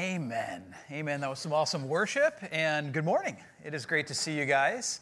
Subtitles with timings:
[0.00, 0.62] Amen.
[0.90, 1.20] Amen.
[1.20, 3.36] That was some awesome worship, and good morning.
[3.62, 5.00] It is great to see you guys.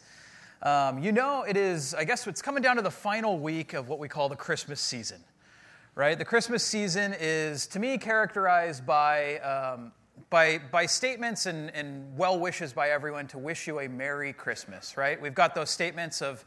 [0.61, 3.87] Um, you know, it is, I guess, it's coming down to the final week of
[3.87, 5.23] what we call the Christmas season,
[5.95, 6.17] right?
[6.17, 9.93] The Christmas season is, to me, characterized by, um,
[10.29, 14.97] by, by statements and, and well wishes by everyone to wish you a Merry Christmas,
[14.97, 15.21] right?
[15.21, 16.43] We've got those statements of,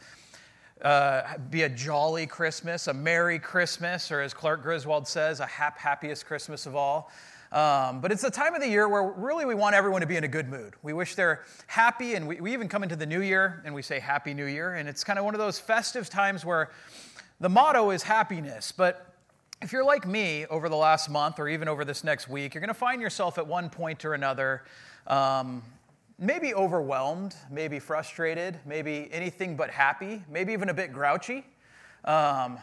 [0.82, 5.78] uh, be a jolly Christmas, a Merry Christmas, or as Clark Griswold says, a hap
[5.78, 7.10] happiest Christmas of all.
[7.52, 10.16] Um, but it's the time of the year where really we want everyone to be
[10.16, 10.72] in a good mood.
[10.82, 13.82] We wish they're happy, and we, we even come into the new year and we
[13.82, 14.74] say Happy New Year.
[14.74, 16.70] And it's kind of one of those festive times where
[17.40, 18.72] the motto is happiness.
[18.72, 19.14] But
[19.60, 22.62] if you're like me over the last month or even over this next week, you're
[22.62, 24.62] going to find yourself at one point or another.
[25.06, 25.62] Um,
[26.18, 31.44] maybe overwhelmed, maybe frustrated, maybe anything but happy, maybe even a bit grouchy.
[32.06, 32.58] Um,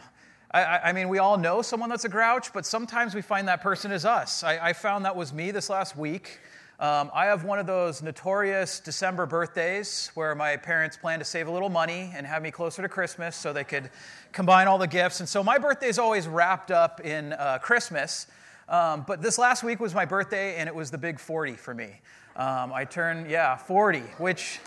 [0.52, 3.60] I, I, mean, we all know someone that's a grouch, but sometimes we find that
[3.60, 4.42] person is us.
[4.42, 6.40] I, I found that was me this last week.
[6.80, 11.46] Um, I have one of those notorious December birthdays where my parents plan to save
[11.46, 13.90] a little money and have me closer to Christmas so they could
[14.32, 15.20] combine all the gifts.
[15.20, 18.26] And so my birthday is always wrapped up in uh, Christmas.
[18.68, 21.74] Um, but this last week was my birthday, and it was the big 40 for
[21.74, 22.00] me.
[22.34, 24.58] Um, I turned, yeah, 40, which,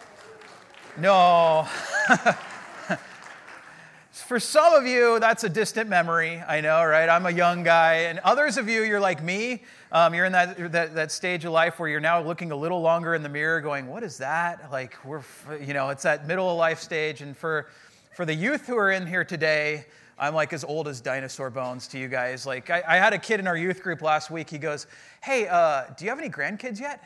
[0.97, 1.67] no.
[4.13, 6.39] For some of you, that's a distant memory.
[6.47, 7.09] I know, right?
[7.09, 7.93] I'm a young guy.
[8.01, 9.63] And others of you, you're like me.
[9.91, 12.79] Um, you're in that, that, that stage of life where you're now looking a little
[12.79, 14.71] longer in the mirror, going, What is that?
[14.71, 15.23] Like, we're,
[15.59, 17.21] you know, it's that middle of life stage.
[17.21, 17.69] And for,
[18.15, 19.87] for the youth who are in here today,
[20.19, 22.45] I'm like as old as dinosaur bones to you guys.
[22.45, 24.47] Like, I, I had a kid in our youth group last week.
[24.47, 24.85] He goes,
[25.23, 27.03] Hey, uh, do you have any grandkids yet?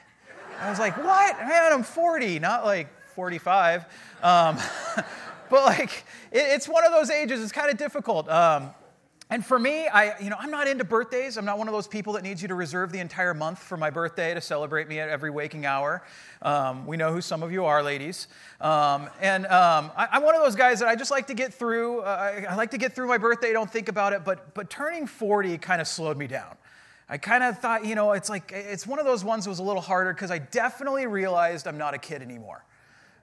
[0.59, 1.39] I was like, What?
[1.39, 3.85] Man, I'm 40, not like 45.
[4.21, 4.57] Um,
[5.49, 8.71] but like it, it's one of those ages it's kind of difficult um,
[9.29, 11.37] and for me i you know i'm not into birthdays.
[11.37, 13.77] I'm not one of those people that needs you to reserve the entire month for
[13.77, 16.03] my birthday to celebrate me at every waking hour.
[16.41, 18.27] Um, we know who some of you are ladies.
[18.59, 21.53] Um, and um, I, am one of those guys that i just like to get
[21.53, 24.53] through uh, I, I like to get through my birthday don't think about it but
[24.53, 26.57] but turning 40 kind of slowed me down.
[27.09, 29.59] I kind of thought, you know, it's like, it's one of those ones that was
[29.59, 32.65] a little harder because I definitely realized I'm not a kid anymore.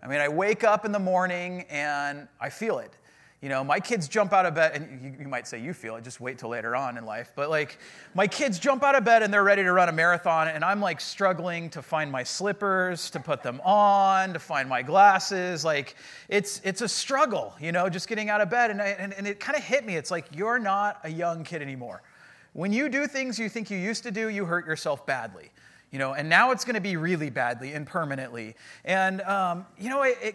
[0.05, 2.93] I mean, I wake up in the morning and I feel it.
[3.41, 5.97] You know, my kids jump out of bed, and you, you, might say you feel
[5.97, 7.33] it, just wait till later on in life.
[7.37, 7.79] But like,
[8.15, 10.81] my kids jump out of bed and they're ready to run a marathon, and I'm
[10.81, 15.63] like struggling to find my slippers, to put them on, to find my glasses.
[15.63, 15.95] Like,
[16.31, 18.71] it's, it's a struggle, you know, just getting out of bed.
[18.71, 19.97] And, I, and, and it kind of hit me.
[19.97, 22.03] It's like, you're not a young kid anymore.
[22.55, 25.51] When you do things you think you used to do, you hurt yourself badly
[25.95, 28.57] you know, and now it's going to be really badly and permanently.
[28.85, 30.35] And, um, you know, it, it,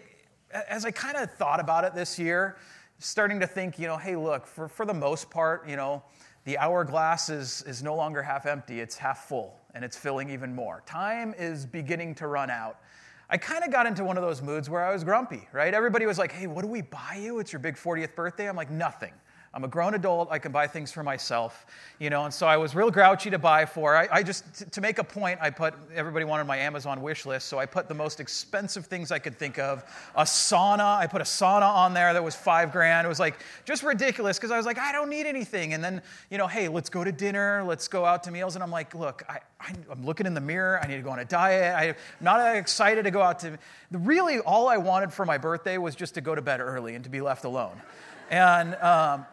[0.70, 2.56] as I kind of thought about it this year,
[2.98, 6.02] starting to think, you know, hey, look, for, for the most part, you know,
[6.44, 10.54] the hourglass is, is no longer half empty, it's half full, and it's filling even
[10.54, 10.82] more.
[10.86, 12.78] Time is beginning to run out.
[13.28, 15.74] I kind of got into one of those moods where I was grumpy, right?
[15.74, 17.38] Everybody was like, hey, what do we buy you?
[17.38, 18.48] It's your big 40th birthday.
[18.48, 19.12] I'm like, nothing.
[19.52, 20.28] I'm a grown adult.
[20.30, 21.66] I can buy things for myself,
[21.98, 22.24] you know.
[22.24, 23.96] And so I was real grouchy to buy for.
[23.96, 27.26] I, I just t- to make a point, I put everybody wanted my Amazon wish
[27.26, 29.82] list, so I put the most expensive things I could think of.
[30.14, 30.98] A sauna.
[30.98, 33.04] I put a sauna on there that was five grand.
[33.04, 35.74] It was like just ridiculous because I was like, I don't need anything.
[35.74, 36.00] And then
[36.30, 37.64] you know, hey, let's go to dinner.
[37.66, 38.54] Let's go out to meals.
[38.54, 40.78] And I'm like, look, I, I, am looking in the mirror.
[40.80, 41.74] I need to go on a diet.
[41.76, 43.58] I'm not excited to go out to.
[43.90, 47.02] Really, all I wanted for my birthday was just to go to bed early and
[47.02, 47.82] to be left alone.
[48.30, 49.26] And um,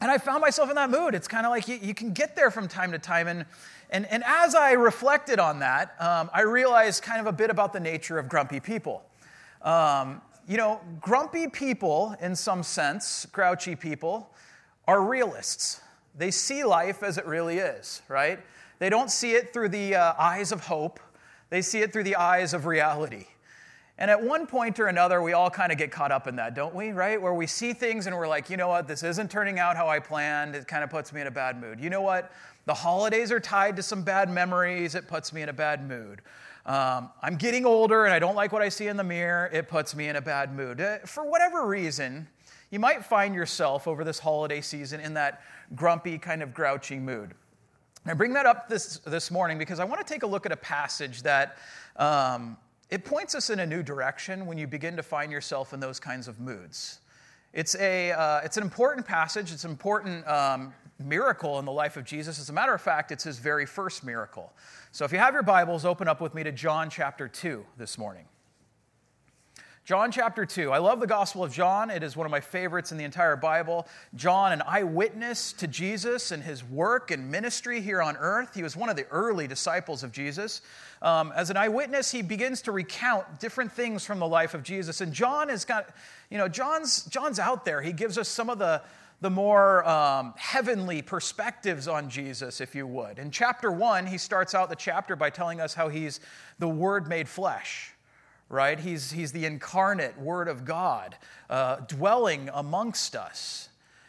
[0.00, 1.14] and I found myself in that mood.
[1.14, 3.28] It's kind of like you, you, can get there from time to time.
[3.28, 3.44] And,
[3.90, 7.72] and, and as I reflected on that, um, I realized kind of a bit about
[7.72, 9.02] the nature of grumpy people.
[9.62, 14.30] Um, you know, grumpy people, in some sense, grouchy people,
[14.88, 15.80] are realists.
[16.16, 18.40] They see life as it really is, right?
[18.78, 20.98] They don't see it through the uh, eyes of hope,
[21.50, 23.26] they see it through the eyes of reality.
[24.00, 26.54] And at one point or another, we all kind of get caught up in that,
[26.54, 26.90] don't we?
[26.90, 27.20] Right?
[27.20, 29.88] Where we see things and we're like, you know what, this isn't turning out how
[29.88, 30.56] I planned.
[30.56, 31.78] It kind of puts me in a bad mood.
[31.78, 32.32] You know what?
[32.64, 34.94] The holidays are tied to some bad memories.
[34.94, 36.22] It puts me in a bad mood.
[36.64, 39.50] Um, I'm getting older and I don't like what I see in the mirror.
[39.52, 40.80] It puts me in a bad mood.
[40.80, 42.26] Uh, for whatever reason,
[42.70, 45.42] you might find yourself over this holiday season in that
[45.74, 47.34] grumpy, kind of grouchy mood.
[48.06, 50.52] I bring that up this, this morning because I want to take a look at
[50.52, 51.58] a passage that
[51.96, 52.56] um,
[52.90, 56.00] it points us in a new direction when you begin to find yourself in those
[56.00, 57.00] kinds of moods.
[57.52, 61.96] It's, a, uh, it's an important passage, it's an important um, miracle in the life
[61.96, 62.38] of Jesus.
[62.38, 64.52] As a matter of fact, it's his very first miracle.
[64.92, 67.96] So if you have your Bibles, open up with me to John chapter 2 this
[67.96, 68.24] morning.
[69.90, 70.70] John chapter 2.
[70.70, 71.90] I love the Gospel of John.
[71.90, 73.88] It is one of my favorites in the entire Bible.
[74.14, 78.54] John, an eyewitness to Jesus and his work and ministry here on earth.
[78.54, 80.62] He was one of the early disciples of Jesus.
[81.02, 85.00] Um, as an eyewitness, he begins to recount different things from the life of Jesus.
[85.00, 85.88] And John has got,
[86.30, 87.82] you know, John's, John's out there.
[87.82, 88.82] He gives us some of the,
[89.20, 93.18] the more um, heavenly perspectives on Jesus, if you would.
[93.18, 96.20] In chapter one, he starts out the chapter by telling us how he's
[96.60, 97.89] the Word made flesh
[98.50, 98.78] right?
[98.78, 101.16] He's, he's the incarnate Word of God
[101.48, 103.68] uh, dwelling amongst us.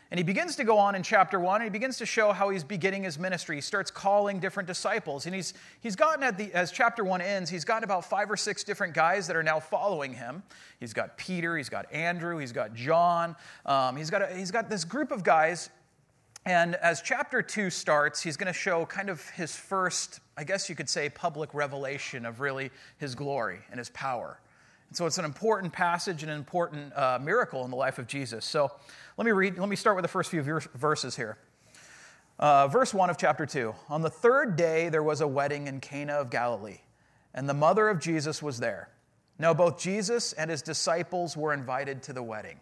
[0.10, 2.50] And he begins to go on in chapter one, and he begins to show how
[2.50, 3.56] he's beginning his ministry.
[3.56, 5.26] He starts calling different disciples.
[5.26, 8.36] And he's, he's gotten at the, as chapter one ends, he's gotten about five or
[8.36, 10.44] six different guys that are now following him.
[10.82, 13.38] He's got Peter, he's got Andrew, he's got John.
[13.66, 15.70] Um, he's, got a, he's got this group of guys.
[16.46, 20.70] And as chapter two starts, he's going to show kind of his first I guess
[20.70, 24.40] you could say, public revelation of really his glory and his power.
[24.88, 28.08] And so it's an important passage and an important uh, miracle in the life of
[28.08, 28.44] Jesus.
[28.44, 28.72] So
[29.18, 31.38] let me read, let me start with the first few verses here.
[32.40, 33.72] Uh, verse 1 of chapter 2.
[33.90, 36.80] On the third day, there was a wedding in Cana of Galilee,
[37.36, 38.90] and the mother of Jesus was there.
[39.38, 42.60] Now, both Jesus and his disciples were invited to the wedding.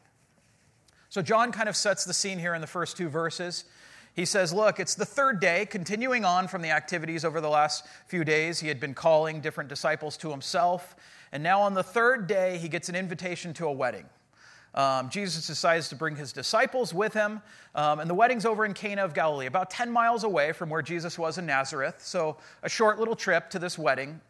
[1.10, 3.66] So, John kind of sets the scene here in the first two verses.
[4.14, 7.86] He says, Look, it's the third day, continuing on from the activities over the last
[8.08, 8.60] few days.
[8.60, 10.96] He had been calling different disciples to himself.
[11.32, 14.06] And now on the third day, he gets an invitation to a wedding.
[14.76, 17.42] Um, Jesus decides to bring his disciples with him,
[17.74, 20.84] um, and the wedding's over in Cana of Galilee, about 10 miles away from where
[20.84, 21.96] Jesus was in Nazareth.
[22.00, 24.22] So, a short little trip to this wedding.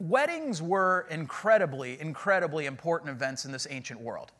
[0.00, 4.32] Weddings were incredibly, incredibly important events in this ancient world.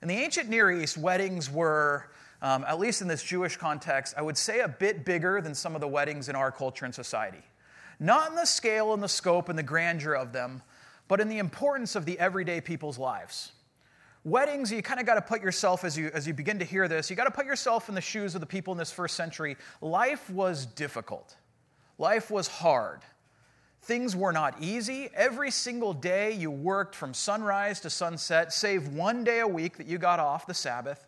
[0.00, 2.10] In the ancient Near East, weddings were
[2.40, 5.74] um, at least in this Jewish context, I would say a bit bigger than some
[5.74, 7.42] of the weddings in our culture and society.
[7.98, 10.62] Not in the scale and the scope and the grandeur of them,
[11.08, 13.52] but in the importance of the everyday people's lives.
[14.24, 16.86] Weddings, you kind of got to put yourself, as you, as you begin to hear
[16.86, 19.16] this, you got to put yourself in the shoes of the people in this first
[19.16, 19.56] century.
[19.80, 21.34] Life was difficult,
[21.98, 23.00] life was hard.
[23.82, 25.08] Things were not easy.
[25.14, 29.86] Every single day you worked from sunrise to sunset, save one day a week that
[29.86, 31.06] you got off, the Sabbath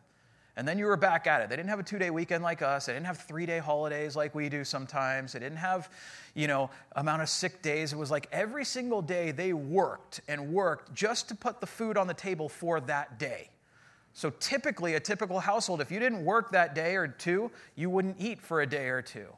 [0.60, 1.48] and then you were back at it.
[1.48, 2.84] They didn't have a two day weekend like us.
[2.84, 5.32] They didn't have three day holidays like we do sometimes.
[5.32, 5.88] They didn't have,
[6.34, 7.94] you know, amount of sick days.
[7.94, 11.96] It was like every single day they worked and worked just to put the food
[11.96, 13.48] on the table for that day.
[14.12, 18.16] So typically, a typical household, if you didn't work that day or two, you wouldn't
[18.18, 19.28] eat for a day or two.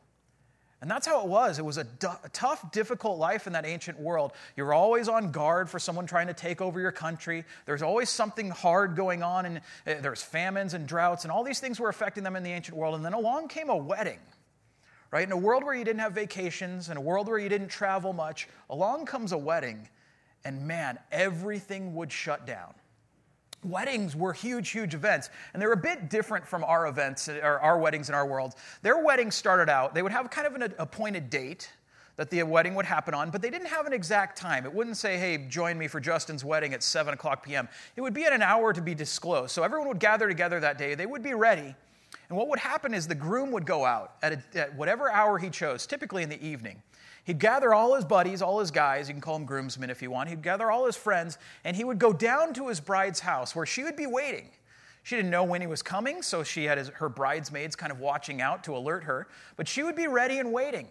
[0.82, 1.60] And that's how it was.
[1.60, 1.86] It was a,
[2.32, 4.32] tough, difficult life in that ancient world.
[4.56, 7.44] You're always on guard for someone trying to take over your country.
[7.66, 11.60] There's always something hard going on, and uh, there's famines and droughts, and all these
[11.60, 12.96] things were affecting them in the ancient world.
[12.96, 14.18] And then along came a wedding,
[15.12, 15.24] right?
[15.24, 18.12] In a world where you didn't have vacations, in a world where you didn't travel
[18.12, 19.88] much, along comes a wedding,
[20.44, 22.74] and man, everything would shut down.
[23.64, 27.78] Weddings were huge, huge events, and they're a bit different from our events, or our
[27.78, 28.54] weddings in our world.
[28.82, 31.70] Their weddings started out, they would have kind of an appointed date
[32.16, 34.66] that the wedding would happen on, but they didn't have an exact time.
[34.66, 37.68] It wouldn't say, hey, join me for Justin's wedding at 7 o'clock p.m.
[37.96, 39.52] It would be at an hour to be disclosed.
[39.52, 41.74] So everyone would gather together that day, they would be ready,
[42.28, 45.38] and what would happen is the groom would go out at, a, at whatever hour
[45.38, 46.82] he chose, typically in the evening.
[47.24, 50.10] He'd gather all his buddies, all his guys, you can call them groomsmen if you
[50.10, 50.28] want.
[50.28, 53.66] He'd gather all his friends, and he would go down to his bride's house where
[53.66, 54.50] she would be waiting.
[55.04, 58.00] She didn't know when he was coming, so she had his, her bridesmaids kind of
[58.00, 60.88] watching out to alert her, but she would be ready and waiting.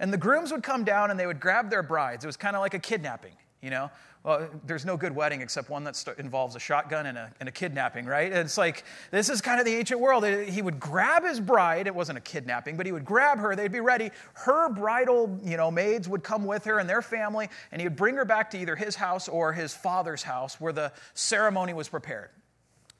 [0.00, 2.24] And the grooms would come down and they would grab their brides.
[2.24, 3.32] It was kind of like a kidnapping,
[3.64, 3.90] you know?
[4.24, 7.48] well, there's no good wedding except one that st- involves a shotgun and a, and
[7.48, 8.32] a kidnapping, right?
[8.32, 10.24] And it's like, this is kind of the ancient world.
[10.24, 11.86] He would grab his bride.
[11.86, 13.54] It wasn't a kidnapping, but he would grab her.
[13.54, 14.10] They'd be ready.
[14.32, 17.96] Her bridal, you know, maids would come with her and their family, and he would
[17.96, 21.90] bring her back to either his house or his father's house where the ceremony was
[21.90, 22.30] prepared.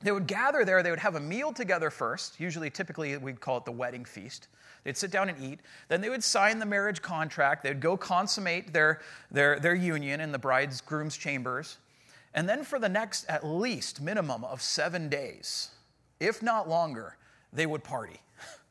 [0.04, 0.82] They would gather there.
[0.82, 2.38] They would have a meal together first.
[2.38, 4.48] Usually, typically, we'd call it the wedding feast.
[4.84, 5.60] They'd sit down and eat.
[5.88, 7.62] Then they would sign the marriage contract.
[7.62, 11.78] They'd go consummate their, their, their union in the bride's groom's chambers.
[12.34, 15.70] And then for the next, at least, minimum of seven days,
[16.20, 17.16] if not longer,
[17.50, 18.20] they would party.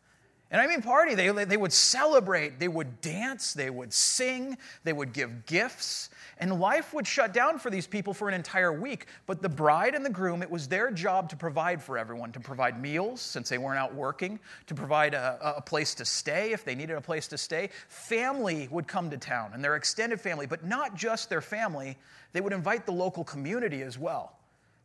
[0.54, 1.16] And I mean party.
[1.16, 6.60] They, they would celebrate, they would dance, they would sing, they would give gifts, and
[6.60, 9.08] life would shut down for these people for an entire week.
[9.26, 12.40] But the bride and the groom, it was their job to provide for everyone, to
[12.40, 16.64] provide meals since they weren't out working, to provide a, a place to stay if
[16.64, 17.72] they needed a place to stay.
[17.88, 21.98] Family would come to town and their extended family, but not just their family,
[22.32, 24.38] they would invite the local community as well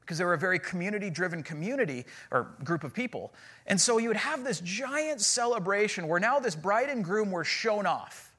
[0.08, 3.30] because they were a very community driven community or group of people.
[3.66, 7.44] And so you would have this giant celebration where now this bride and groom were
[7.44, 8.32] shown off.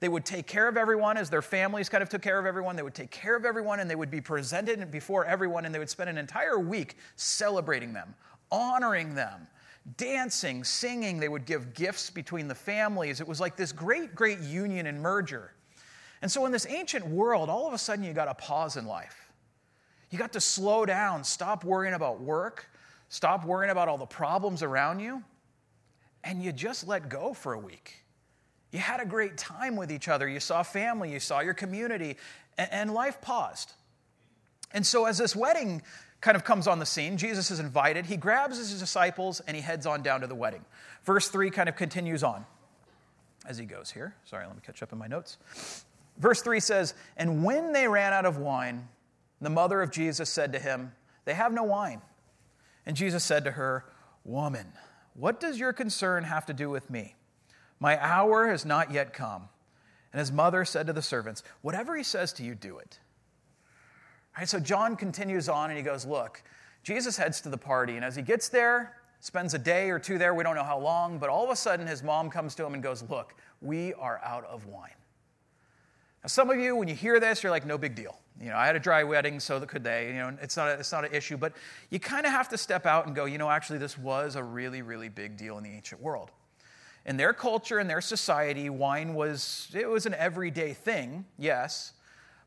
[0.00, 2.76] They would take care of everyone as their families kind of took care of everyone.
[2.76, 5.78] They would take care of everyone and they would be presented before everyone and they
[5.78, 8.14] would spend an entire week celebrating them,
[8.50, 9.46] honoring them,
[9.98, 11.20] dancing, singing.
[11.20, 13.20] They would give gifts between the families.
[13.20, 15.52] It was like this great, great union and merger.
[16.22, 18.86] And so, in this ancient world, all of a sudden you got a pause in
[18.86, 19.21] life.
[20.12, 22.70] You got to slow down, stop worrying about work,
[23.08, 25.22] stop worrying about all the problems around you,
[26.22, 28.04] and you just let go for a week.
[28.72, 30.28] You had a great time with each other.
[30.28, 32.18] You saw family, you saw your community,
[32.58, 33.72] and life paused.
[34.72, 35.80] And so, as this wedding
[36.20, 38.04] kind of comes on the scene, Jesus is invited.
[38.04, 40.64] He grabs his disciples and he heads on down to the wedding.
[41.04, 42.44] Verse 3 kind of continues on
[43.46, 44.14] as he goes here.
[44.26, 45.38] Sorry, let me catch up in my notes.
[46.18, 48.88] Verse 3 says, And when they ran out of wine,
[49.46, 50.92] the mother of Jesus said to him,
[51.24, 52.02] They have no wine.
[52.86, 53.84] And Jesus said to her,
[54.24, 54.66] Woman,
[55.14, 57.14] what does your concern have to do with me?
[57.80, 59.48] My hour has not yet come.
[60.12, 62.98] And his mother said to the servants, Whatever he says to you, do it.
[64.36, 66.42] All right, so John continues on and he goes, Look,
[66.82, 70.18] Jesus heads to the party, and as he gets there, spends a day or two
[70.18, 72.64] there, we don't know how long, but all of a sudden his mom comes to
[72.64, 74.90] him and goes, Look, we are out of wine.
[76.22, 78.18] Now, some of you, when you hear this, you're like, no big deal.
[78.40, 80.08] You know, I had a dry wedding, so could they.
[80.08, 81.36] You know, it's not, a, it's not an issue.
[81.36, 81.52] But
[81.90, 84.42] you kind of have to step out and go, you know, actually, this was a
[84.42, 86.30] really, really big deal in the ancient world.
[87.04, 91.94] In their culture, in their society, wine was, it was an everyday thing, yes.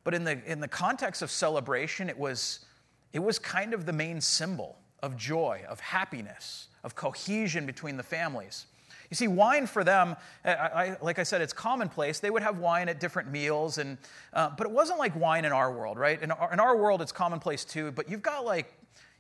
[0.05, 2.65] But in the, in the context of celebration, it was,
[3.12, 8.03] it was kind of the main symbol of joy, of happiness, of cohesion between the
[8.03, 8.67] families.
[9.10, 12.20] You see, wine for them, I, I, like I said, it's commonplace.
[12.20, 13.98] They would have wine at different meals, and,
[14.34, 16.22] uh, but it wasn't like wine in our world, right?
[16.22, 18.74] In our, in our world, it's commonplace too, but you've got like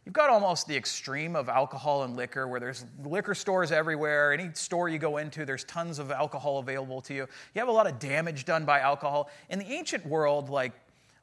[0.05, 4.33] You've got almost the extreme of alcohol and liquor where there's liquor stores everywhere.
[4.33, 7.27] Any store you go into, there's tons of alcohol available to you.
[7.55, 9.31] You have a lot of damage done by alcohol.
[9.49, 10.73] In the ancient world, like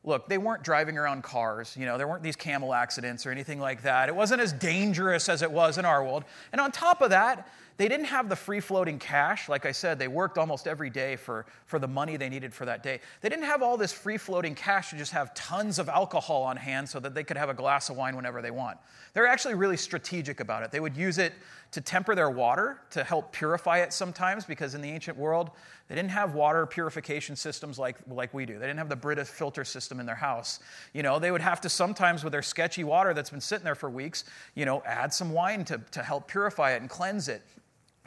[0.05, 1.77] look, they weren't driving around cars.
[1.79, 4.09] You know, there weren't these camel accidents or anything like that.
[4.09, 6.25] It wasn't as dangerous as it was in our world.
[6.51, 9.49] And on top of that, they didn't have the free floating cash.
[9.49, 12.65] Like I said, they worked almost every day for, for the money they needed for
[12.65, 13.01] that day.
[13.21, 16.57] They didn't have all this free floating cash to just have tons of alcohol on
[16.57, 18.79] hand so that they could have a glass of wine whenever they want.
[19.15, 20.71] They're actually really strategic about it.
[20.71, 21.33] They would use it
[21.73, 25.51] to temper their water, to help purify it sometimes, because in the ancient world,
[25.89, 28.59] they didn't have water purification systems like, like we do.
[28.59, 30.61] They didn't have the Brita filter system in their house.
[30.93, 33.75] You know, they would have to sometimes, with their sketchy water that's been sitting there
[33.75, 34.25] for weeks,
[34.55, 37.43] you know, add some wine to, to help purify it and cleanse it.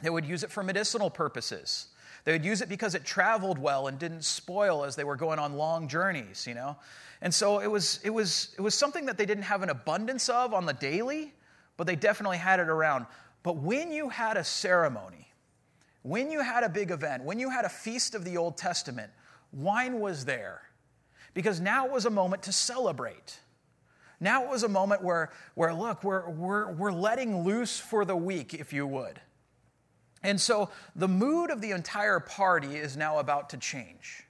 [0.02, 1.88] They would use it for medicinal purposes.
[2.24, 5.38] They would use it because it traveled well and didn't spoil as they were going
[5.38, 6.76] on long journeys, you know?
[7.22, 10.28] And so it was, it was, it was something that they didn't have an abundance
[10.28, 11.32] of on the daily,
[11.76, 13.06] but they definitely had it around.
[13.42, 15.28] But when you had a ceremony,
[16.02, 19.10] when you had a big event, when you had a feast of the Old Testament,
[19.52, 20.62] wine was there
[21.32, 23.38] because now it was a moment to celebrate.
[24.20, 28.16] Now it was a moment where, where look, we're, we're, we're letting loose for the
[28.16, 29.20] week, if you would.
[30.22, 34.24] And so the mood of the entire party is now about to change.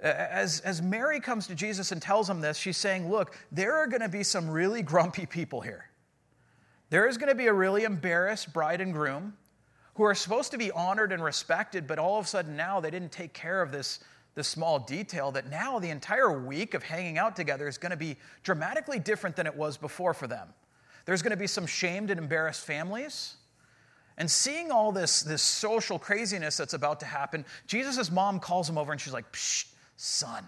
[0.00, 3.86] As, as Mary comes to Jesus and tells him this, she's saying, Look, there are
[3.86, 5.88] going to be some really grumpy people here.
[6.90, 9.34] There is going to be a really embarrassed bride and groom
[9.94, 12.90] who are supposed to be honored and respected, but all of a sudden now they
[12.90, 14.00] didn't take care of this,
[14.34, 17.96] this small detail that now the entire week of hanging out together is going to
[17.96, 20.48] be dramatically different than it was before for them.
[21.04, 23.36] There's going to be some shamed and embarrassed families.
[24.16, 28.78] And seeing all this, this social craziness that's about to happen, Jesus' mom calls him
[28.78, 29.66] over and she's like, Psh,
[29.96, 30.44] son,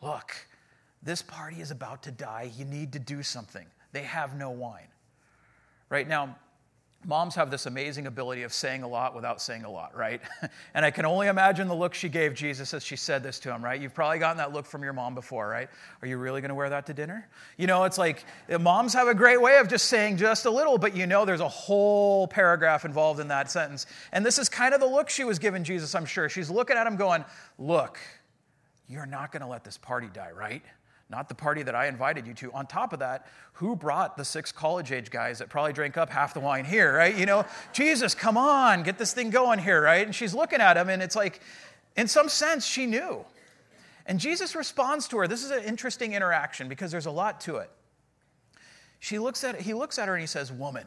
[0.00, 0.34] look,
[1.02, 2.50] this party is about to die.
[2.56, 3.66] You need to do something.
[3.92, 4.88] They have no wine.
[5.88, 6.36] Right now,
[7.06, 10.20] moms have this amazing ability of saying a lot without saying a lot, right?
[10.74, 13.54] and I can only imagine the look she gave Jesus as she said this to
[13.54, 13.80] him, right?
[13.80, 15.68] You've probably gotten that look from your mom before, right?
[16.02, 17.28] Are you really going to wear that to dinner?
[17.56, 18.24] You know, it's like
[18.60, 21.40] moms have a great way of just saying just a little, but you know there's
[21.40, 23.86] a whole paragraph involved in that sentence.
[24.12, 26.28] And this is kind of the look she was giving Jesus, I'm sure.
[26.28, 27.24] She's looking at him going,
[27.58, 27.98] Look,
[28.88, 30.62] you're not going to let this party die, right?
[31.10, 32.52] Not the party that I invited you to.
[32.52, 36.10] On top of that, who brought the six college age guys that probably drank up
[36.10, 37.16] half the wine here, right?
[37.16, 40.04] You know, Jesus, come on, get this thing going here, right?
[40.04, 41.40] And she's looking at him, and it's like,
[41.96, 43.24] in some sense, she knew.
[44.04, 45.28] And Jesus responds to her.
[45.28, 47.70] This is an interesting interaction because there's a lot to it.
[49.00, 50.86] She looks at, he looks at her and he says, Woman.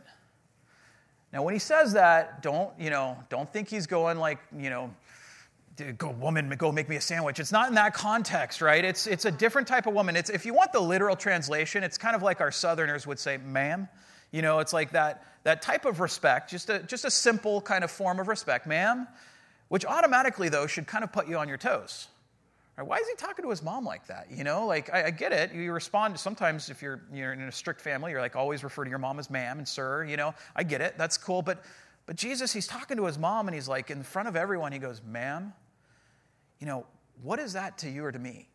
[1.33, 4.93] Now, when he says that, don't, you know, don't think he's going like, you know,
[5.97, 9.25] go woman go make me a sandwich it's not in that context right it's, it's
[9.25, 12.21] a different type of woman it's, if you want the literal translation it's kind of
[12.21, 13.87] like our southerners would say ma'am
[14.31, 17.83] you know it's like that, that type of respect just a, just a simple kind
[17.83, 19.07] of form of respect ma'am
[19.71, 22.09] which automatically, though, should kind of put you on your toes.
[22.75, 22.85] Right?
[22.85, 24.27] Why is he talking to his mom like that?
[24.29, 25.53] You know, like I, I, get it.
[25.53, 28.89] You respond sometimes if you're you're in a strict family, you're like always refer to
[28.89, 30.03] your mom as ma'am and sir.
[30.03, 30.97] You know, I get it.
[30.97, 31.41] That's cool.
[31.41, 31.63] But
[32.05, 34.73] but Jesus, he's talking to his mom and he's like in front of everyone.
[34.73, 35.53] He goes, "Ma'am,
[36.61, 36.85] you know
[37.21, 38.47] what is that to you or to me?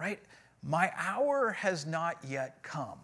[0.00, 0.20] Right?
[0.62, 3.00] My hour has not yet come."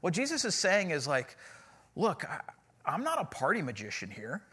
[0.00, 1.36] What Jesus is saying is like,
[1.94, 2.40] look, I,
[2.86, 4.42] I'm not a party magician here.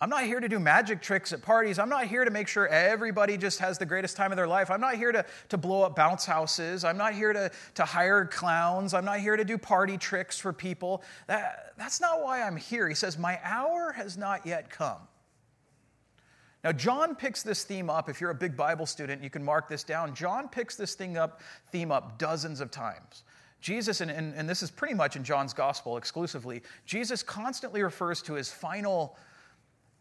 [0.00, 1.80] I'm not here to do magic tricks at parties.
[1.80, 4.70] I'm not here to make sure everybody just has the greatest time of their life.
[4.70, 6.84] I'm not here to, to blow up bounce houses.
[6.84, 8.94] I'm not here to, to hire clowns.
[8.94, 11.02] I'm not here to do party tricks for people.
[11.26, 12.88] That, that's not why I'm here.
[12.88, 14.98] He says, My hour has not yet come.
[16.64, 18.08] Now, John picks this theme up.
[18.08, 20.14] If you're a big Bible student, you can mark this down.
[20.14, 23.22] John picks this thing up, theme up dozens of times.
[23.60, 28.22] Jesus, and, and, and this is pretty much in John's gospel exclusively, Jesus constantly refers
[28.22, 29.16] to his final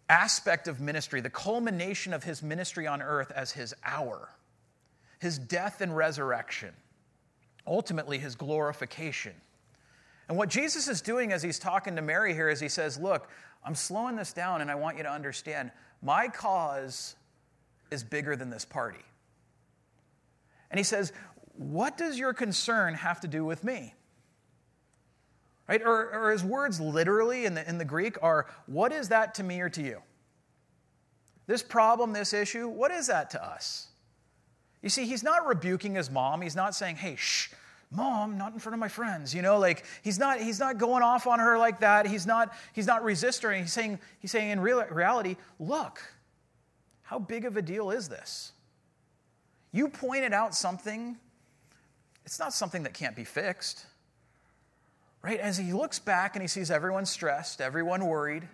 [0.10, 4.30] aspect of ministry, the culmination of his ministry on earth, as his hour,
[5.20, 6.74] his death and resurrection,
[7.66, 9.34] ultimately his glorification.
[10.30, 13.30] And what Jesus is doing as he's talking to Mary here is he says, Look,
[13.64, 17.16] I'm slowing this down and I want you to understand my cause
[17.92, 19.04] is bigger than this party.
[20.70, 21.12] And he says,
[21.54, 23.94] What does your concern have to do with me?
[25.68, 25.82] Right?
[25.82, 29.44] Or, or his words literally in the, in the Greek are, What is that to
[29.44, 30.02] me or to you?
[31.46, 33.88] This problem, this issue, what is that to us?
[34.82, 36.42] You see, he's not rebuking his mom.
[36.42, 37.50] He's not saying, Hey, shh,
[37.92, 39.34] mom, not in front of my friends.
[39.34, 42.08] You know, like he's not, he's not going off on her like that.
[42.08, 43.62] He's not, he's not resisting.
[43.62, 46.02] He's saying, he's saying in real, reality, look,
[47.04, 48.52] how big of a deal is this?
[49.72, 51.18] You pointed out something,
[52.26, 53.86] it's not something that can't be fixed
[55.28, 55.40] right?
[55.42, 58.48] As he looks back and he sees everyone stressed, everyone worried,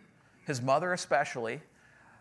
[0.47, 1.61] his mother especially,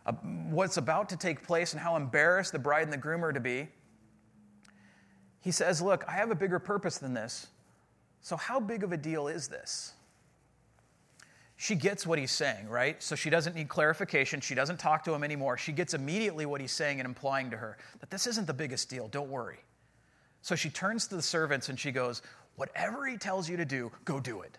[0.04, 0.12] uh,
[0.50, 3.40] what's about to take place and how embarrassed the bride and the groom are to
[3.40, 3.68] be,
[5.42, 7.48] he says, Look, I have a bigger purpose than this.
[8.22, 9.92] So, how big of a deal is this?
[11.56, 13.00] She gets what he's saying, right?
[13.00, 14.40] So she doesn't need clarification.
[14.40, 15.56] She doesn't talk to him anymore.
[15.56, 18.90] She gets immediately what he's saying and implying to her that this isn't the biggest
[18.90, 19.06] deal.
[19.06, 19.60] Don't worry.
[20.40, 22.22] So she turns to the servants and she goes,
[22.56, 24.58] Whatever he tells you to do, go do it.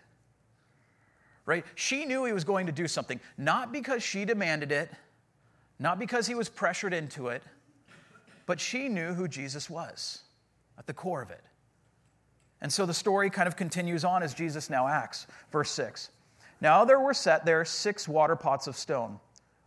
[1.46, 1.64] Right?
[1.74, 4.90] She knew he was going to do something, not because she demanded it,
[5.78, 7.42] not because he was pressured into it,
[8.46, 10.23] but she knew who Jesus was
[10.78, 11.42] at the core of it.
[12.60, 15.26] And so the story kind of continues on as Jesus now acts.
[15.52, 16.10] Verse 6
[16.60, 19.20] Now there were set there six water pots of stone,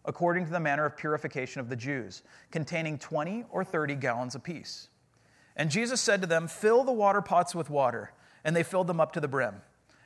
[0.06, 4.90] according to the manner of purification of the Jews, containing 20 or 30 gallons apiece.
[5.56, 9.02] And Jesus said to them, Fill the water pots with water and they filled them
[9.02, 9.56] up to the brim.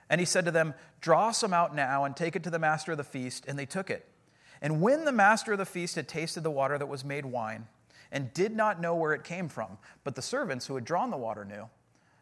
[0.10, 2.92] And he said to them, Draw some out now and take it to the master
[2.92, 3.46] of the feast.
[3.48, 4.08] And they took it.
[4.62, 7.68] And when the master of the feast had tasted the water that was made wine,
[8.12, 11.18] and did not know where it came from, but the servants who had drawn the
[11.18, 11.70] water knew,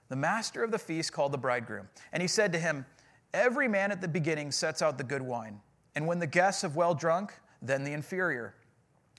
[0.10, 1.88] the master of the feast called the bridegroom.
[2.12, 2.86] And he said to him,
[3.34, 5.60] Every man at the beginning sets out the good wine,
[5.96, 8.56] and when the guests have well drunk, then the inferior.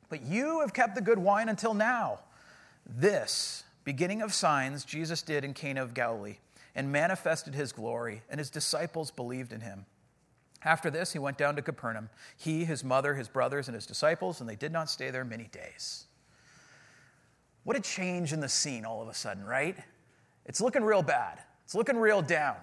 [0.08, 2.20] But you have kept the good wine until now.
[2.84, 6.38] This, beginning of signs, Jesus did in Cana of Galilee
[6.74, 9.86] and manifested his glory, and his disciples believed in him.
[10.62, 14.40] After this, he went down to Capernaum, he, his mother, his brothers, and his disciples,
[14.40, 16.06] and they did not stay there many days.
[17.64, 19.76] What a change in the scene all of a sudden, right?
[20.46, 21.38] It's looking real bad.
[21.64, 22.56] It's looking real down.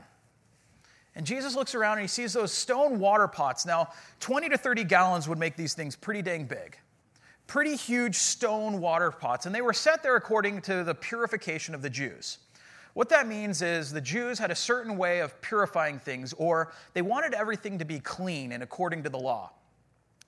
[1.15, 3.65] And Jesus looks around and he sees those stone water pots.
[3.65, 6.77] Now, 20 to 30 gallons would make these things pretty dang big.
[7.47, 9.45] Pretty huge stone water pots.
[9.45, 12.39] And they were set there according to the purification of the Jews.
[12.93, 17.01] What that means is the Jews had a certain way of purifying things, or they
[17.01, 19.51] wanted everything to be clean and according to the law.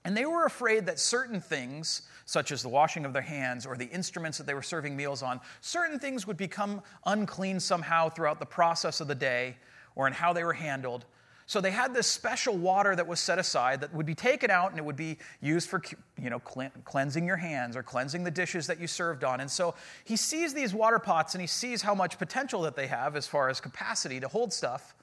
[0.05, 3.75] And they were afraid that certain things, such as the washing of their hands or
[3.75, 8.39] the instruments that they were serving meals on, certain things would become unclean somehow throughout
[8.39, 9.57] the process of the day
[9.95, 11.05] or in how they were handled.
[11.47, 14.69] So they had this special water that was set aside that would be taken out
[14.69, 15.81] and it would be used for
[16.21, 19.39] you know, cleansing your hands or cleansing the dishes that you served on.
[19.39, 22.85] And so he sees these water pots and he sees how much potential that they
[22.85, 24.95] have as far as capacity to hold stuff,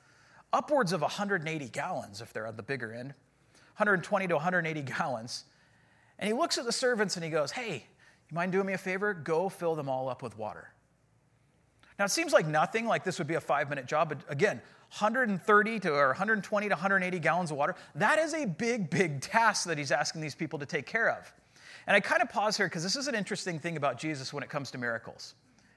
[0.53, 3.13] upwards of 180 gallons if they're at the bigger end,
[3.77, 5.45] 120 to 180 gallons.
[6.19, 7.87] And he looks at the servants and he goes, Hey,
[8.31, 9.15] you mind doing me a favor?
[9.15, 10.71] Go fill them all up with water.
[11.99, 14.61] Now, it seems like nothing, like this would be a five minute job, but again,
[14.99, 17.75] 130 to or 120 to 180 gallons of water.
[17.95, 21.33] That is a big, big task that he's asking these people to take care of.
[21.87, 24.43] And I kind of pause here because this is an interesting thing about Jesus when
[24.43, 25.35] it comes to miracles.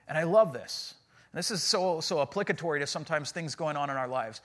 [0.08, 0.96] And I love this.
[1.32, 4.42] And this is so, so applicatory to sometimes things going on in our lives.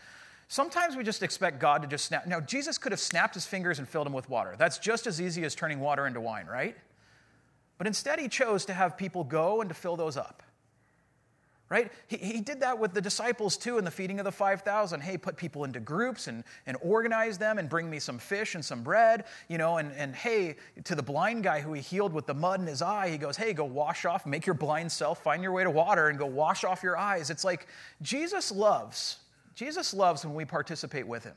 [0.54, 2.28] Sometimes we just expect God to just snap.
[2.28, 4.54] Now, Jesus could have snapped his fingers and filled them with water.
[4.56, 6.76] That's just as easy as turning water into wine, right?
[7.76, 10.44] But instead, he chose to have people go and to fill those up.
[11.68, 11.90] Right?
[12.06, 15.00] He, he did that with the disciples too in the feeding of the 5,000.
[15.00, 18.64] Hey, put people into groups and, and organize them and bring me some fish and
[18.64, 22.26] some bread, you know, and, and hey, to the blind guy who he healed with
[22.26, 25.20] the mud in his eye, he goes, hey, go wash off, make your blind self,
[25.20, 27.28] find your way to water and go wash off your eyes.
[27.28, 27.66] It's like
[28.02, 29.16] Jesus loves
[29.54, 31.36] Jesus loves when we participate with him.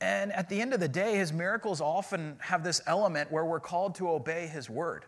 [0.00, 3.60] And at the end of the day, his miracles often have this element where we're
[3.60, 5.04] called to obey his word,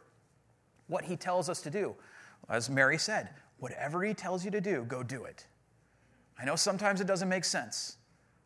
[0.87, 1.95] what he tells us to do.
[2.49, 5.47] As Mary said, whatever he tells you to do, go do it.
[6.41, 7.97] I know sometimes it doesn't make sense.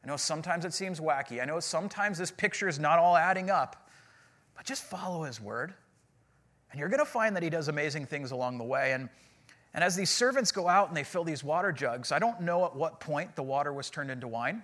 [0.03, 1.41] I know sometimes it seems wacky.
[1.41, 3.89] I know sometimes this picture is not all adding up,
[4.57, 5.75] but just follow his word.
[6.71, 8.93] And you're going to find that he does amazing things along the way.
[8.93, 9.09] And
[9.75, 12.65] and as these servants go out and they fill these water jugs, I don't know
[12.67, 14.63] at what point the water was turned into wine.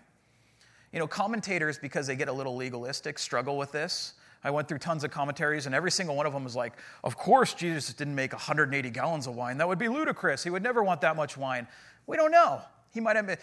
[0.92, 4.14] You know, commentators, because they get a little legalistic, struggle with this.
[4.44, 7.16] I went through tons of commentaries, and every single one of them was like, Of
[7.16, 9.58] course, Jesus didn't make 180 gallons of wine.
[9.58, 10.44] That would be ludicrous.
[10.44, 11.66] He would never want that much wine.
[12.06, 12.60] We don't know.
[12.92, 13.38] He might have been,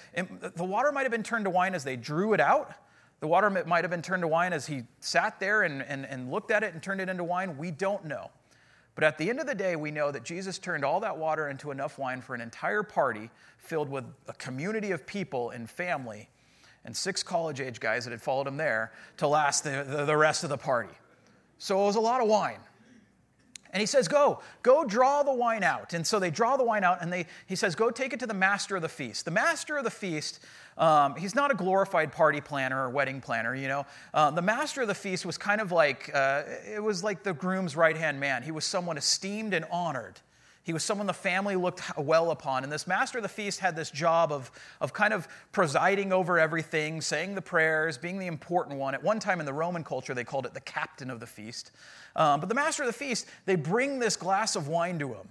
[0.55, 2.73] the water might have been turned to wine as they drew it out.
[3.19, 6.31] The water might have been turned to wine as he sat there and, and, and
[6.31, 7.57] looked at it and turned it into wine.
[7.57, 8.31] We don't know.
[8.95, 11.49] But at the end of the day, we know that Jesus turned all that water
[11.49, 16.29] into enough wine for an entire party filled with a community of people and family
[16.85, 20.15] and six college age guys that had followed him there to last the, the, the
[20.15, 20.93] rest of the party.
[21.57, 22.59] So it was a lot of wine.
[23.75, 25.93] And he says, Go, go draw the wine out.
[25.93, 28.25] And so they draw the wine out, and they, he says, Go take it to
[28.25, 29.25] the master of the feast.
[29.25, 30.39] The master of the feast,
[30.77, 33.85] um, he's not a glorified party planner or wedding planner, you know.
[34.13, 37.33] Uh, the master of the feast was kind of like, uh, it was like the
[37.33, 38.43] groom's right hand man.
[38.43, 40.21] He was someone esteemed and honored.
[40.65, 42.63] He was someone the family looked well upon.
[42.63, 44.49] And this master of the feast had this job of,
[44.81, 48.95] of kind of presiding over everything, saying the prayers, being the important one.
[48.95, 51.69] At one time in the Roman culture, they called it the captain of the feast.
[52.15, 55.27] Um, but the master of the feast, they bring this glass of wine to him.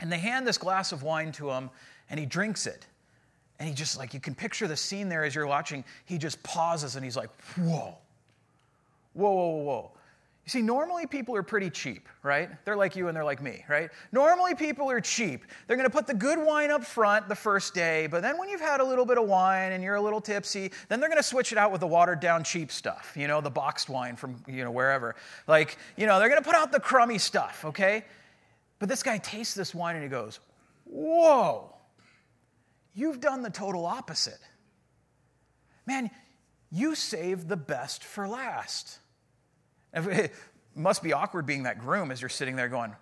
[0.00, 1.70] And they hand this glass of wine to him,
[2.10, 2.84] and he drinks it.
[3.60, 5.84] And he just, like, you can picture the scene there as you're watching.
[6.04, 7.96] He just pauses and he's like, whoa,
[9.12, 9.90] whoa, whoa, whoa, whoa.
[10.44, 12.50] You see, normally people are pretty cheap, right?
[12.64, 13.90] They're like you and they're like me, right?
[14.10, 15.44] Normally people are cheap.
[15.66, 18.48] They're going to put the good wine up front the first day, but then when
[18.48, 21.20] you've had a little bit of wine and you're a little tipsy, then they're going
[21.20, 24.16] to switch it out with the watered down cheap stuff, you know, the boxed wine
[24.16, 25.14] from, you know, wherever.
[25.46, 28.04] Like, you know, they're going to put out the crummy stuff, okay?
[28.80, 30.40] But this guy tastes this wine and he goes,
[30.86, 31.72] Whoa,
[32.94, 34.40] you've done the total opposite.
[35.86, 36.10] Man,
[36.72, 38.98] you saved the best for last.
[39.92, 40.32] It
[40.74, 42.94] must be awkward being that groom as you're sitting there going,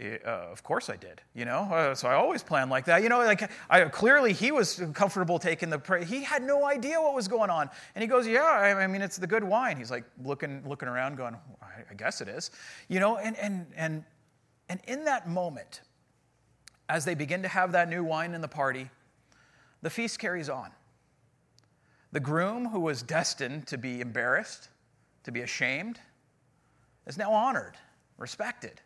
[0.00, 1.60] uh, of course I did, you know.
[1.60, 3.18] Uh, so I always plan like that, you know.
[3.18, 5.78] Like I, clearly he was comfortable taking the.
[5.78, 8.86] Pra- he had no idea what was going on, and he goes, "Yeah, I, I
[8.86, 11.36] mean it's the good wine." He's like looking looking around, going,
[11.90, 12.50] "I guess it is,"
[12.88, 13.18] you know.
[13.18, 14.04] And and and
[14.68, 15.82] and in that moment,
[16.88, 18.88] as they begin to have that new wine in the party,
[19.82, 20.70] the feast carries on.
[22.12, 24.68] The groom, who was destined to be embarrassed,
[25.24, 26.00] to be ashamed,
[27.06, 27.76] is now honored,
[28.18, 28.80] respected.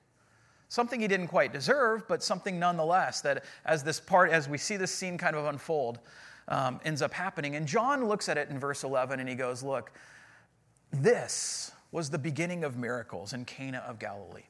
[0.69, 4.77] Something he didn't quite deserve, but something nonetheless that as this part, as we see
[4.77, 6.01] this scene kind of unfold,
[6.49, 7.57] um, ends up happening.
[7.57, 9.93] And John looks at it in verse 11 and he goes, Look,
[10.91, 14.43] this was the beginning of miracles in Cana of Galilee.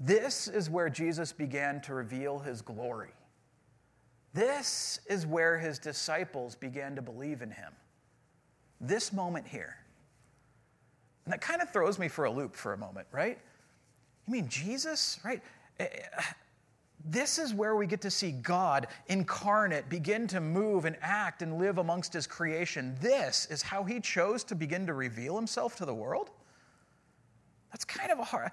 [0.00, 3.10] This is where Jesus began to reveal his glory.
[4.32, 7.72] This is where his disciples began to believe in him.
[8.80, 9.77] This moment here.
[11.28, 13.36] And that kind of throws me for a loop for a moment, right?
[14.26, 15.42] You mean Jesus, right?
[15.78, 16.22] Eh, eh,
[17.04, 21.58] this is where we get to see God incarnate begin to move and act and
[21.58, 22.96] live amongst his creation.
[23.02, 26.30] This is how he chose to begin to reveal himself to the world?
[27.72, 28.50] That's kind of a hard.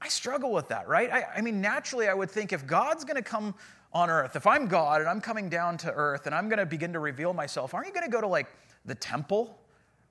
[0.00, 1.12] I struggle with that, right?
[1.12, 3.54] I, I mean, naturally, I would think if God's going to come
[3.92, 6.66] on earth, if I'm God and I'm coming down to earth and I'm going to
[6.66, 8.46] begin to reveal myself, aren't you going to go to like
[8.86, 9.58] the temple?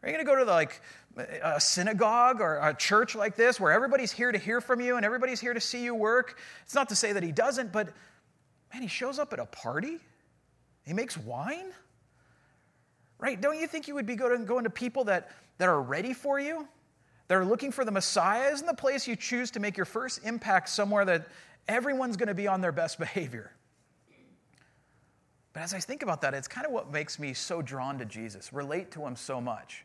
[0.06, 0.82] Are you going to go to the, like
[1.42, 5.06] a synagogue or a church like this where everybody's here to hear from you and
[5.06, 6.38] everybody's here to see you work?
[6.64, 7.90] It's not to say that he doesn't, but
[8.72, 9.98] man, he shows up at a party.
[10.86, 11.74] He makes wine.
[13.18, 13.42] Right?
[13.42, 16.40] Don't you think you would be going, going to people that, that are ready for
[16.40, 16.68] you?
[17.28, 18.52] That are looking for the Messiah?
[18.52, 21.28] Isn't the place you choose to make your first impact somewhere that
[21.68, 23.54] everyone's going to be on their best behavior?
[25.54, 28.06] But as I think about that, it's kind of what makes me so drawn to
[28.06, 29.84] Jesus, relate to him so much.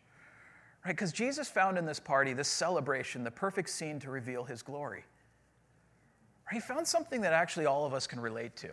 [0.85, 0.93] Right?
[0.93, 5.05] Because Jesus found in this party, this celebration, the perfect scene to reveal his glory.
[6.47, 6.55] Right?
[6.55, 8.71] He found something that actually all of us can relate to.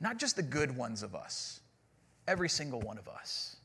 [0.00, 1.60] Not just the good ones of us,
[2.26, 3.56] every single one of us.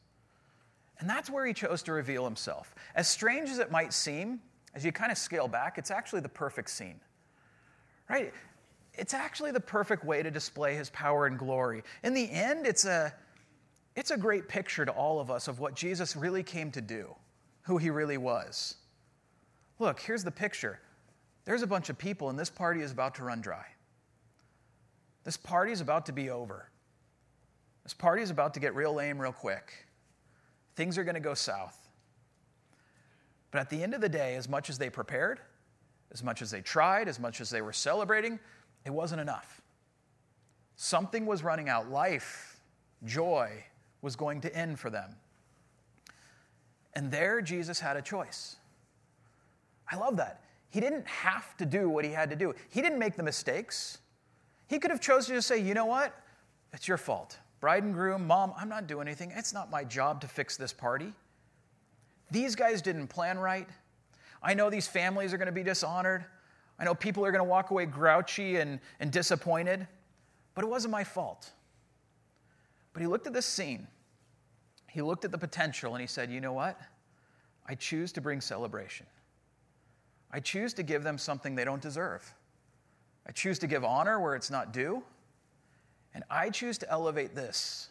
[1.00, 2.74] And that's where he chose to reveal himself.
[2.96, 4.40] As strange as it might seem,
[4.74, 7.00] as you kind of scale back, it's actually the perfect scene.
[8.10, 8.34] Right?
[8.94, 11.84] It's actually the perfect way to display his power and glory.
[12.04, 13.14] In the end, it's a,
[13.96, 17.14] it's a great picture to all of us of what Jesus really came to do,
[17.64, 18.76] who he really was.
[19.80, 20.80] Look, here's the picture
[21.46, 23.66] there's a bunch of people, and this party is about to run dry.
[25.24, 26.70] This party is about to be over.
[27.84, 29.88] This party is about to get real lame real quick.
[30.76, 31.90] Things are going to go south.
[33.52, 35.40] But at the end of the day, as much as they prepared,
[36.12, 38.40] as much as they tried, as much as they were celebrating,
[38.86, 39.62] it wasn't enough.
[40.76, 41.90] Something was running out.
[41.90, 42.60] Life,
[43.06, 43.64] joy
[44.02, 45.16] was going to end for them.
[46.96, 48.58] And there, Jesus had a choice.
[49.92, 50.42] I love that.
[50.70, 54.00] He didn't have to do what he had to do, he didn't make the mistakes.
[54.68, 56.16] He could have chosen to say, you know what?
[56.72, 59.32] It's your fault bride and groom, mom, I'm not doing anything.
[59.34, 61.14] It's not my job to fix this party.
[62.30, 63.70] These guys didn't plan right.
[64.42, 66.26] I know these families are going to be dishonored.
[66.78, 69.88] I know people are going to walk away grouchy and, and disappointed,
[70.56, 71.52] but it wasn't my fault.
[72.92, 73.88] But he looked at this scene,
[74.94, 76.80] he looked at the potential, and he said, You know what?
[77.68, 79.08] I choose to bring celebration.
[80.32, 82.32] I choose to give them something they don't deserve.
[83.28, 85.02] I choose to give honor where it's not due.
[86.14, 87.90] And I choose to elevate this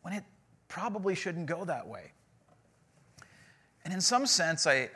[0.00, 0.24] when it
[0.68, 2.12] probably shouldn't go that way.
[3.84, 4.88] And in some sense, I,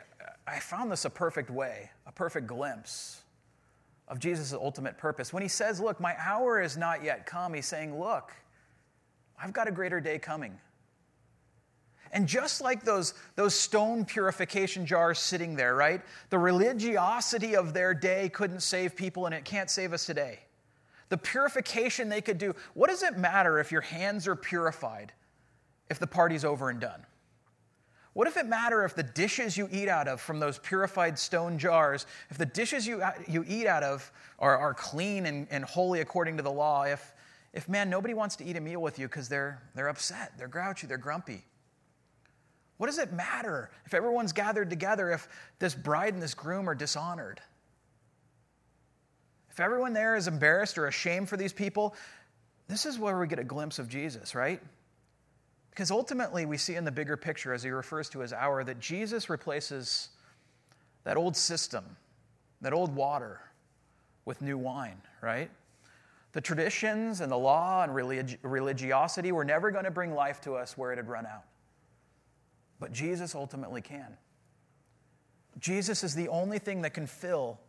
[0.47, 3.21] I found this a perfect way, a perfect glimpse
[4.07, 5.31] of Jesus' ultimate purpose.
[5.31, 8.31] When he says, Look, my hour is not yet come, he's saying, Look,
[9.41, 10.57] I've got a greater day coming.
[12.11, 16.01] And just like those, those stone purification jars sitting there, right?
[16.29, 20.39] The religiosity of their day couldn't save people, and it can't save us today
[21.13, 22.55] the purification they could do.
[22.73, 25.13] What does it matter if your hands are purified
[25.87, 27.05] if the party's over and done?
[28.13, 31.59] What if it matter if the dishes you eat out of from those purified stone
[31.59, 35.99] jars, if the dishes you, you eat out of are, are clean and, and holy
[35.99, 37.13] according to the law, if,
[37.53, 40.47] if man, nobody wants to eat a meal with you because they're, they're upset, they're
[40.47, 41.43] grouchy, they're grumpy?
[42.77, 45.27] What does it matter if everyone's gathered together if
[45.59, 47.39] this bride and this groom are dishonored?
[49.51, 51.95] If everyone there is embarrassed or ashamed for these people,
[52.67, 54.59] this is where we get a glimpse of Jesus, right?
[55.69, 58.79] Because ultimately, we see in the bigger picture, as he refers to his hour, that
[58.79, 60.09] Jesus replaces
[61.03, 61.83] that old system,
[62.61, 63.41] that old water,
[64.25, 65.49] with new wine, right?
[66.33, 70.55] The traditions and the law and relig- religiosity were never going to bring life to
[70.55, 71.45] us where it had run out.
[72.79, 74.17] But Jesus ultimately can.
[75.59, 77.59] Jesus is the only thing that can fill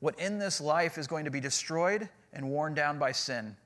[0.00, 3.56] what in this life is going to be destroyed and worn down by sin.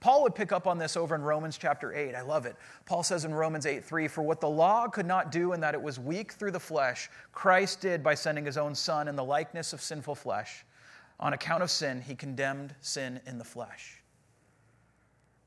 [0.00, 2.14] Paul would pick up on this over in Romans chapter 8.
[2.14, 2.54] I love it.
[2.86, 5.74] Paul says in Romans 8 3, For what the law could not do in that
[5.74, 9.24] it was weak through the flesh, Christ did by sending his own Son in the
[9.24, 10.64] likeness of sinful flesh.
[11.20, 14.02] On account of sin, he condemned sin in the flesh.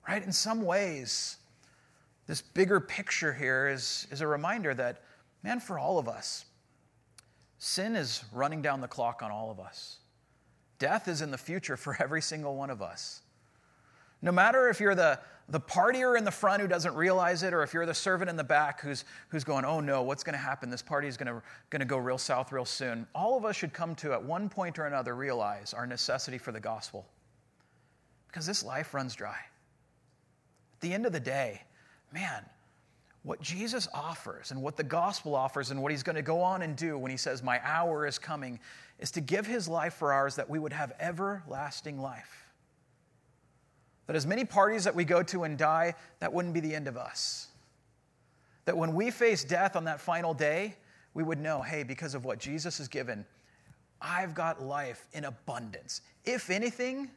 [0.08, 0.24] Right?
[0.24, 1.38] In some ways,
[2.28, 5.02] this bigger picture here is, is a reminder that,
[5.44, 6.46] man, for all of us,
[7.58, 9.98] sin is running down the clock on all of us.
[10.80, 13.22] Death is in the future for every single one of us.
[14.22, 17.64] No matter if you're the, the partier in the front who doesn't realize it, or
[17.64, 20.40] if you're the servant in the back who's, who's going, oh no, what's going to
[20.40, 20.70] happen?
[20.70, 23.08] This party is going to go real south real soon.
[23.16, 26.52] All of us should come to, at one point or another, realize our necessity for
[26.52, 27.06] the gospel.
[28.28, 29.38] Because this life runs dry.
[30.74, 31.62] At the end of the day,
[32.14, 32.46] man,
[33.24, 36.62] what Jesus offers and what the gospel offers and what he's going to go on
[36.62, 38.60] and do when he says, My hour is coming,
[39.00, 42.41] is to give his life for ours that we would have everlasting life.
[44.12, 46.90] That as many parties that we go to and die, that wouldn't be the end
[46.90, 47.48] of us.
[48.66, 50.76] That when we face death on that final day,
[51.14, 53.26] we would know, hey, because of what Jesus has given,
[54.02, 56.02] I've got life in abundance.
[56.26, 57.10] If anything,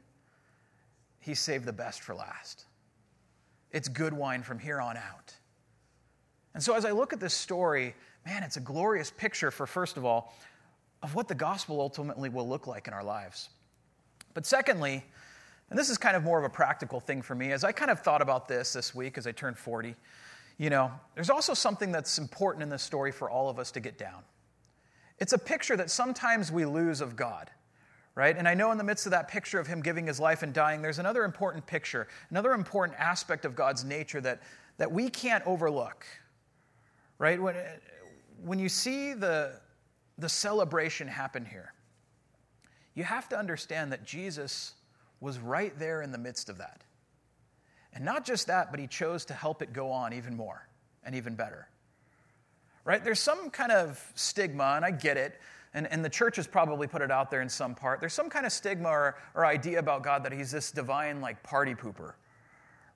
[1.18, 2.66] he saved the best for last.
[3.72, 5.34] It's good wine from here on out.
[6.54, 7.92] And so as I look at this story,
[8.24, 10.32] man, it's a glorious picture for, first of all,
[11.02, 13.48] of what the gospel ultimately will look like in our lives.
[14.32, 15.04] But secondly,
[15.74, 17.90] and this is kind of more of a practical thing for me, as I kind
[17.90, 19.96] of thought about this this week as I turned 40,
[20.56, 23.80] you know, there's also something that's important in this story for all of us to
[23.80, 24.22] get down.
[25.18, 27.50] It's a picture that sometimes we lose of God,
[28.14, 28.38] right?
[28.38, 30.52] And I know in the midst of that picture of him giving his life and
[30.54, 34.42] dying, there's another important picture, another important aspect of God's nature that,
[34.78, 36.06] that we can't overlook,
[37.18, 37.42] right?
[37.42, 37.56] When,
[38.44, 39.58] when you see the,
[40.18, 41.74] the celebration happen here,
[42.94, 44.74] you have to understand that Jesus
[45.24, 46.82] was right there in the midst of that.
[47.92, 50.68] And not just that, but he chose to help it go on even more
[51.02, 51.68] and even better.
[52.84, 53.02] Right?
[53.02, 55.40] There's some kind of stigma, and I get it,
[55.72, 58.00] and, and the church has probably put it out there in some part.
[58.00, 61.42] There's some kind of stigma or, or idea about God that he's this divine, like,
[61.42, 62.14] party pooper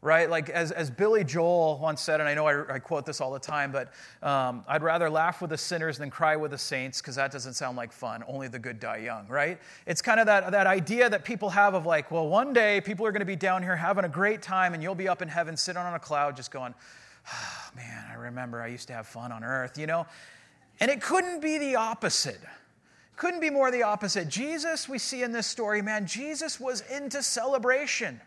[0.01, 0.31] right?
[0.31, 3.33] Like, as, as Billy Joel once said, and I know I, I quote this all
[3.33, 7.01] the time, but um, I'd rather laugh with the sinners than cry with the saints
[7.01, 8.23] because that doesn't sound like fun.
[8.29, 9.59] Only the good die young, right?
[9.87, 13.05] It's kind of that, that idea that people have of like, well, one day people
[13.07, 15.29] are going to be down here having a great time and you'll be up in
[15.29, 16.75] heaven sitting on a cloud just going,
[17.27, 20.07] oh, man, I remember I used to have fun on earth, you know?
[20.79, 22.41] And it couldn't be the opposite.
[23.17, 24.29] Couldn't be more the opposite.
[24.29, 28.21] Jesus, we see in this story, man, Jesus was into celebration.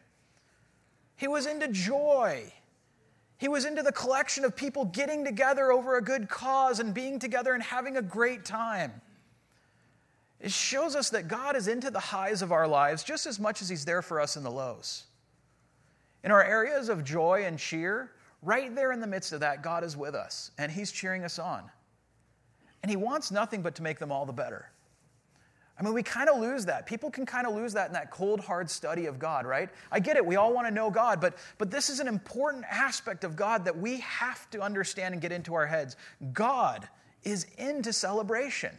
[1.21, 2.51] He was into joy.
[3.37, 7.19] He was into the collection of people getting together over a good cause and being
[7.19, 8.91] together and having a great time.
[10.39, 13.61] It shows us that God is into the highs of our lives just as much
[13.61, 15.03] as He's there for us in the lows.
[16.23, 18.09] In our areas of joy and cheer,
[18.41, 21.37] right there in the midst of that, God is with us and He's cheering us
[21.37, 21.69] on.
[22.81, 24.71] And He wants nothing but to make them all the better.
[25.81, 26.85] I mean, we kind of lose that.
[26.85, 29.67] People can kind of lose that in that cold, hard study of God, right?
[29.91, 30.23] I get it.
[30.23, 33.65] We all want to know God, but, but this is an important aspect of God
[33.65, 35.95] that we have to understand and get into our heads.
[36.33, 36.87] God
[37.23, 38.77] is into celebration.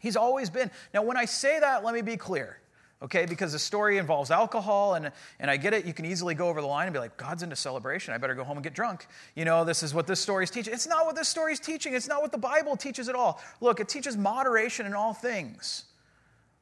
[0.00, 0.70] He's always been.
[0.94, 2.60] Now, when I say that, let me be clear,
[3.02, 3.26] okay?
[3.26, 5.84] Because the story involves alcohol, and, and I get it.
[5.84, 8.14] You can easily go over the line and be like, God's into celebration.
[8.14, 9.06] I better go home and get drunk.
[9.34, 10.72] You know, this is what this story is teaching.
[10.72, 11.92] It's not what this story is teaching.
[11.92, 13.38] It's not what the Bible teaches at all.
[13.60, 15.85] Look, it teaches moderation in all things.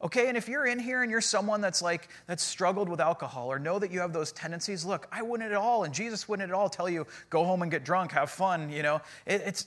[0.05, 3.51] Okay, and if you're in here and you're someone that's like, that's struggled with alcohol
[3.51, 6.51] or know that you have those tendencies, look, I wouldn't at all, and Jesus wouldn't
[6.51, 9.01] at all tell you, go home and get drunk, have fun, you know.
[9.25, 9.67] It, it's,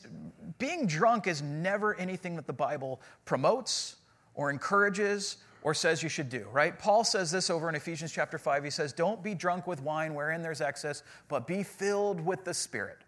[0.59, 3.95] being drunk is never anything that the Bible promotes
[4.35, 6.77] or encourages or says you should do, right?
[6.77, 8.63] Paul says this over in Ephesians chapter 5.
[8.63, 12.53] He says, Don't be drunk with wine wherein there's excess, but be filled with the
[12.53, 12.99] Spirit.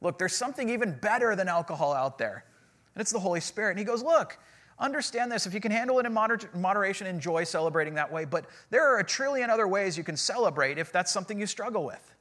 [0.00, 2.44] Look, there's something even better than alcohol out there,
[2.94, 3.70] and it's the Holy Spirit.
[3.70, 4.36] And he goes, Look,
[4.80, 5.46] Understand this.
[5.46, 8.24] If you can handle it in moder- moderation, enjoy celebrating that way.
[8.24, 11.84] But there are a trillion other ways you can celebrate if that's something you struggle
[11.84, 12.14] with.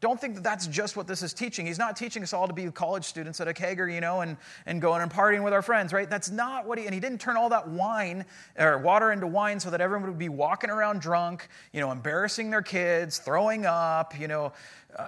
[0.00, 1.64] Don't think that that's just what this is teaching.
[1.64, 4.36] He's not teaching us all to be college students at a kegger, you know, and,
[4.66, 6.08] and going and partying with our friends, right?
[6.08, 8.26] That's not what he, and he didn't turn all that wine
[8.58, 12.50] or water into wine so that everyone would be walking around drunk, you know, embarrassing
[12.50, 14.52] their kids, throwing up, you know.
[14.94, 15.06] Uh,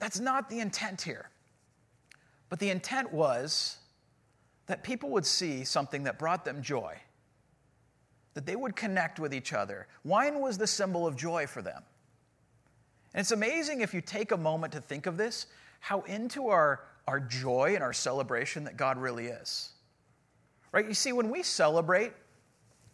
[0.00, 1.30] that's not the intent here.
[2.48, 3.76] But the intent was
[4.66, 6.96] that people would see something that brought them joy,
[8.34, 9.86] that they would connect with each other.
[10.04, 11.82] Wine was the symbol of joy for them.
[13.12, 15.46] And it's amazing if you take a moment to think of this,
[15.80, 19.70] how into our, our joy and our celebration that God really is.
[20.72, 20.88] Right?
[20.88, 22.12] You see, when we celebrate,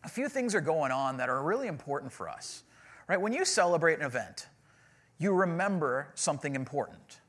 [0.05, 2.63] a few things are going on that are really important for us.
[3.09, 3.21] Right?
[3.21, 4.47] When you celebrate an event,
[5.19, 7.21] you remember something important.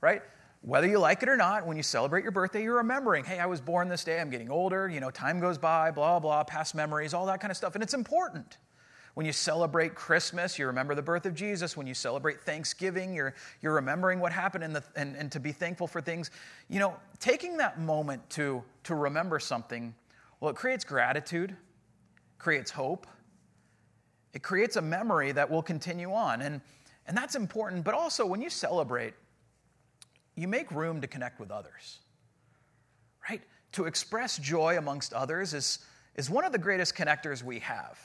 [0.00, 0.22] Right?
[0.62, 3.46] Whether you like it or not, when you celebrate your birthday, you're remembering, hey, I
[3.46, 6.74] was born this day, I'm getting older, you know, time goes by, blah, blah, past
[6.74, 7.74] memories, all that kind of stuff.
[7.74, 8.58] And it's important.
[9.14, 11.76] When you celebrate Christmas, you remember the birth of Jesus.
[11.76, 15.50] When you celebrate Thanksgiving, you're, you're remembering what happened and, the, and, and to be
[15.50, 16.30] thankful for things.
[16.68, 19.94] You know, taking that moment to, to remember something,
[20.38, 21.56] well, it creates gratitude,
[22.38, 23.06] creates hope,
[24.32, 26.42] it creates a memory that will continue on.
[26.42, 26.60] And,
[27.06, 27.84] and that's important.
[27.84, 29.14] But also, when you celebrate,
[30.40, 31.98] you make room to connect with others.
[33.28, 33.42] Right?
[33.72, 35.80] To express joy amongst others is,
[36.16, 37.98] is one of the greatest connectors we have.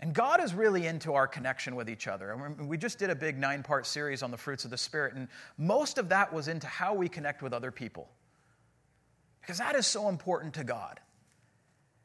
[0.00, 2.32] And God is really into our connection with each other.
[2.32, 5.14] And we just did a big nine part series on the fruits of the Spirit,
[5.14, 8.08] and most of that was into how we connect with other people.
[9.40, 11.00] Because that is so important to God.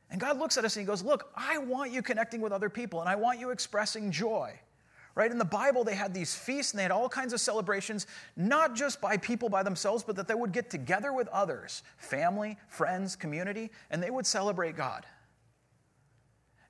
[0.09, 2.69] And God looks at us and He goes, Look, I want you connecting with other
[2.69, 4.59] people, and I want you expressing joy
[5.15, 5.31] right?
[5.31, 8.75] In the Bible, they had these feasts and they had all kinds of celebrations, not
[8.75, 13.15] just by people by themselves, but that they would get together with others family, friends,
[13.15, 15.05] community and they would celebrate God.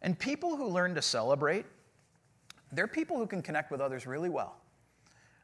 [0.01, 1.65] And people who learn to celebrate,
[2.73, 4.58] they're people who can connect with others really well.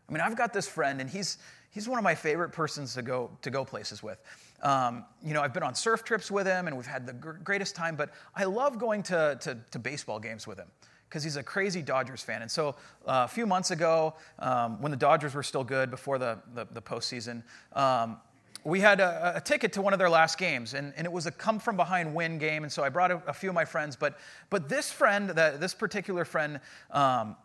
[0.07, 1.37] I mean, I've got this friend, and he's,
[1.69, 4.17] he's one of my favorite persons to go, to go places with.
[4.63, 7.75] Um, you know, I've been on surf trips with him, and we've had the greatest
[7.75, 10.67] time, but I love going to, to, to baseball games with him
[11.09, 12.43] because he's a crazy Dodgers fan.
[12.43, 12.75] And so
[13.07, 16.67] uh, a few months ago, um, when the Dodgers were still good before the, the,
[16.71, 17.41] the postseason,
[17.73, 18.17] um,
[18.63, 21.25] we had a, a, ticket to one of their last games, and, and it was
[21.25, 22.63] a come from behind win game.
[22.63, 23.95] And so I brought a, a few of my friends.
[23.95, 24.19] But,
[24.49, 26.59] but this friend, that, this particular friend,
[26.91, 27.35] um,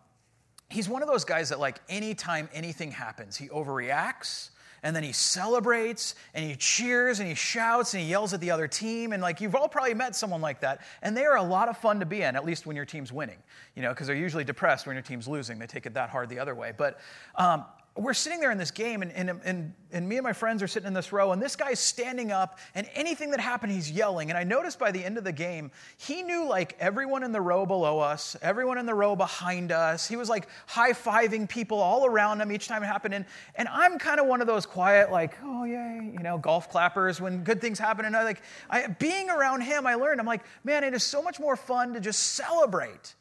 [0.69, 4.51] he's one of those guys that, like, anytime anything happens, he overreacts
[4.85, 8.51] and then he celebrates and he cheers and he shouts and he yells at the
[8.51, 9.13] other team.
[9.13, 10.83] And like you've all probably met someone like that.
[11.03, 13.11] And they are a lot of fun to be in, at least when your team's
[13.11, 13.39] winning,
[13.75, 15.59] you know, because they're usually depressed when your team's losing.
[15.59, 16.75] They take it that hard the other way.
[16.77, 17.01] But
[17.35, 17.65] um,
[17.97, 20.67] we're sitting there in this game, and, and, and, and, me and my friends are
[20.67, 24.31] sitting in this row, and this guy's standing up, and anything that happened, he's yelling.
[24.31, 27.41] And I noticed by the end of the game, he knew like everyone in the
[27.41, 30.09] row below us, everyone in the row behind us.
[30.09, 33.15] He was like high fiving people all around him each time it happened.
[33.15, 33.25] And,
[33.55, 37.21] and I'm kind of one of those quiet, like, oh, yay, you know, golf clappers
[37.21, 38.07] when good things happen.
[38.07, 41.23] And I like, I, being around him, I learned, I'm like, man, it is so
[41.23, 43.15] much more fun to just celebrate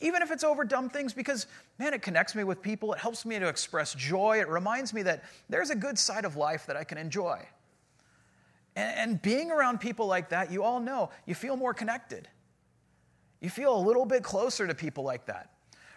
[0.00, 1.46] even if it's over dumb things, because
[1.78, 2.92] man, it connects me with people.
[2.92, 4.40] It helps me to express joy.
[4.40, 7.40] It reminds me that there's a good side of life that I can enjoy.
[8.76, 12.28] And, and being around people like that, you all know, you feel more connected.
[13.40, 15.50] You feel a little bit closer to people like that,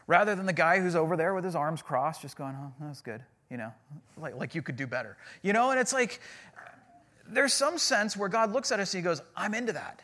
[0.07, 3.01] rather than the guy who's over there with his arms crossed, just going, oh, that's
[3.01, 3.71] good, you know,
[4.17, 5.17] like, like you could do better.
[5.41, 6.21] You know, and it's like,
[7.27, 10.01] there's some sense where God looks at us and he goes, I'm into that.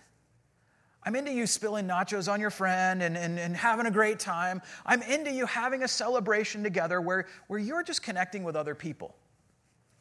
[1.04, 4.62] I'm into you spilling nachos on your friend and, and, and having a great time.
[4.86, 9.16] I'm into you having a celebration together where, where you're just connecting with other people.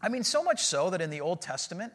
[0.03, 1.93] I mean, so much so that in the Old Testament,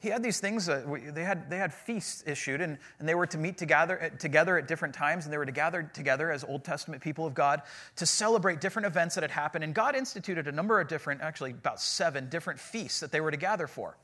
[0.00, 3.26] he had these things, uh, they, had, they had feasts issued, and, and they were
[3.26, 6.64] to meet together, together at different times, and they were to gather together as Old
[6.64, 7.62] Testament people of God
[7.96, 9.64] to celebrate different events that had happened.
[9.64, 13.32] And God instituted a number of different, actually about seven different feasts that they were
[13.32, 13.96] to gather for.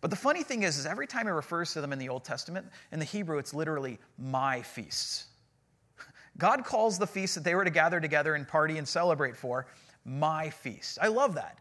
[0.00, 2.24] But the funny thing is, is every time he refers to them in the Old
[2.24, 5.26] Testament, in the Hebrew, it's literally my feasts.
[6.38, 9.66] God calls the feast that they were to gather together and party and celebrate for
[10.04, 10.98] my feast.
[11.00, 11.58] I love that.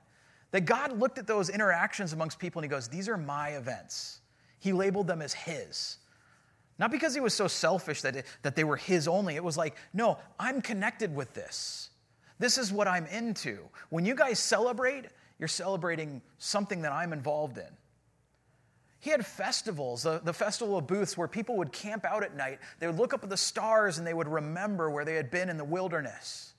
[0.52, 4.22] That God looked at those interactions amongst people and he goes, These are my events.
[4.60, 5.98] He labeled them as his.
[6.80, 9.36] Not because he was so selfish that, it, that they were his only.
[9.36, 11.90] It was like, No, I'm connected with this.
[12.40, 13.60] This is what I'm into.
[13.90, 15.06] When you guys celebrate,
[15.40, 17.68] you're celebrating something that I'm involved in.
[19.00, 22.60] He had festivals, the, the festival of booths, where people would camp out at night.
[22.80, 25.50] They would look up at the stars and they would remember where they had been
[25.50, 26.54] in the wilderness.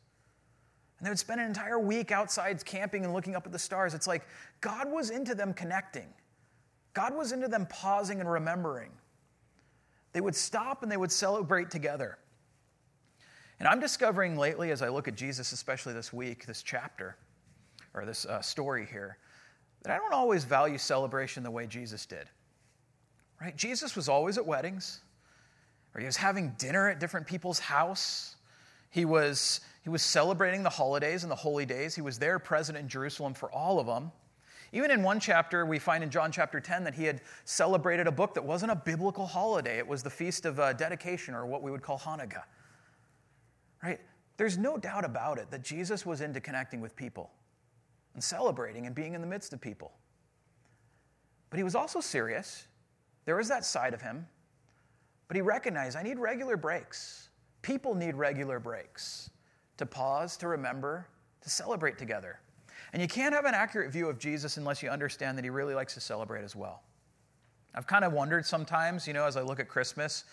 [0.99, 3.93] And they would spend an entire week outside camping and looking up at the stars.
[3.93, 4.27] It's like
[4.61, 6.09] God was into them connecting,
[6.95, 8.91] God was into them pausing and remembering.
[10.13, 12.19] They would stop and they would celebrate together.
[13.61, 17.17] And I'm discovering lately, as I look at Jesus, especially this week, this chapter,
[17.95, 19.19] or this uh, story here,
[19.83, 22.29] that I don't always value celebration the way Jesus did.
[23.41, 23.57] Right?
[23.57, 25.01] Jesus was always at weddings,
[25.95, 28.37] or he was having dinner at different people's house.
[28.91, 31.95] He was, he was celebrating the holidays and the holy days.
[31.95, 34.13] He was there present in Jerusalem for all of them.
[34.73, 38.13] Even in one chapter, we find in John chapter 10 that he had celebrated a
[38.13, 39.79] book that wasn't a biblical holiday.
[39.79, 42.45] It was the Feast of uh, Dedication, or what we would call Hanukkah.
[43.83, 43.99] Right?
[44.37, 47.31] There's no doubt about it that Jesus was into connecting with people
[48.21, 49.93] and celebrating and being in the midst of people.
[51.49, 52.67] But he was also serious.
[53.25, 54.27] There was that side of him.
[55.27, 57.31] But he recognized I need regular breaks.
[57.63, 59.31] People need regular breaks
[59.79, 61.07] to pause, to remember,
[61.41, 62.41] to celebrate together.
[62.93, 65.75] And you can't have an accurate view of Jesus unless you understand that he really
[65.75, 66.83] likes to celebrate as well.
[67.75, 70.25] I've kind of wondered sometimes, you know, as I look at Christmas,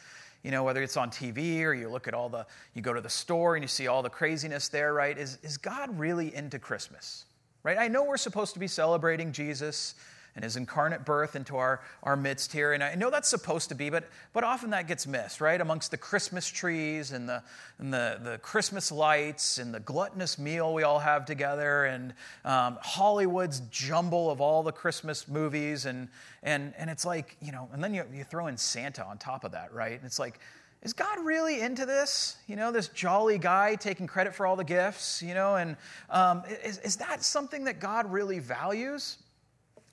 [0.44, 3.00] you know, whether it's on TV or you look at all the, you go to
[3.00, 5.18] the store and you see all the craziness there, right?
[5.18, 7.24] Is, is God really into Christmas?
[7.64, 7.78] Right?
[7.78, 9.96] I know we're supposed to be celebrating Jesus
[10.38, 12.74] and his incarnate birth into our, our midst here.
[12.74, 15.60] And I know that's supposed to be, but, but often that gets missed, right?
[15.60, 17.42] Amongst the Christmas trees and, the,
[17.80, 22.14] and the, the Christmas lights and the gluttonous meal we all have together and
[22.46, 25.88] um, Hollywood's jumble of all the Christmas movies.
[25.88, 26.08] And,
[26.44, 29.44] and, and it's like, you know, and then you, you throw in Santa on top
[29.44, 29.94] of that, right?
[29.94, 30.40] And it's like,
[30.84, 32.38] is God really into this?
[32.48, 35.76] You know, this jolly guy taking credit for all the gifts, you know, and
[36.10, 39.18] um, is, is that something that God really values?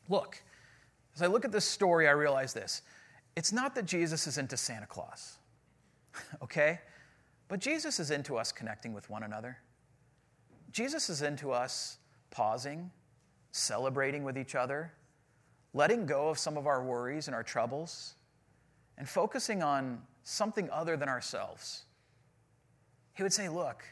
[0.08, 0.42] Look,
[1.14, 2.82] as I look at this story, I realize this.
[3.36, 5.38] It's not that Jesus is into Santa Claus,
[6.42, 6.80] okay?
[7.48, 9.58] But Jesus is into us connecting with one another.
[10.70, 11.98] Jesus is into us
[12.30, 12.90] pausing,
[13.52, 14.92] celebrating with each other,
[15.72, 18.14] letting go of some of our worries and our troubles,
[18.98, 21.84] and focusing on something other than ourselves.
[23.14, 23.84] He would say, Look,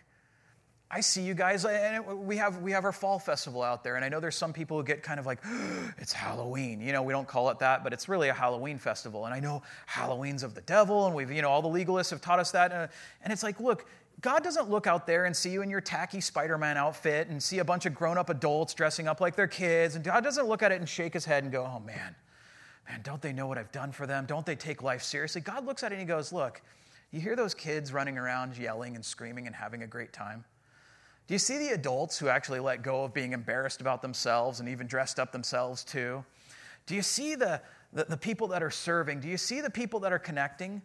[0.95, 4.05] I see you guys, and we have, we have our fall festival out there, and
[4.05, 5.41] I know there's some people who get kind of like,
[5.99, 6.83] it's Halloween.
[6.83, 9.24] You know, we don't call it that, but it's really a Halloween festival.
[9.24, 12.20] And I know Halloween's of the devil, and we've, you know, all the legalists have
[12.20, 12.72] taught us that.
[13.22, 13.87] And it's like, look,
[14.20, 17.43] God doesn't look out there and see you in your tacky Spider Man outfit and
[17.43, 19.95] see a bunch of grown up adults dressing up like their kids.
[19.95, 22.14] And God doesn't look at it and shake his head and go, oh man,
[22.89, 24.26] man, don't they know what I've done for them?
[24.26, 25.41] Don't they take life seriously?
[25.41, 26.62] God looks at it and he goes, Look,
[27.11, 30.45] you hear those kids running around yelling and screaming and having a great time?
[31.26, 34.68] Do you see the adults who actually let go of being embarrassed about themselves and
[34.68, 36.24] even dressed up themselves too?
[36.87, 37.61] Do you see the,
[37.93, 39.20] the, the people that are serving?
[39.20, 40.83] Do you see the people that are connecting?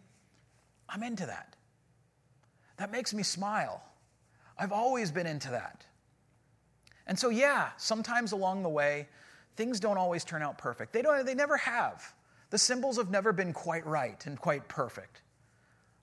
[0.88, 1.56] I'm into that.
[2.76, 3.82] That makes me smile.
[4.56, 5.84] I've always been into that.
[7.06, 9.08] And so, yeah, sometimes along the way,
[9.58, 10.92] things don't always turn out perfect.
[10.92, 12.14] They, don't, they never have.
[12.50, 15.20] The symbols have never been quite right and quite perfect.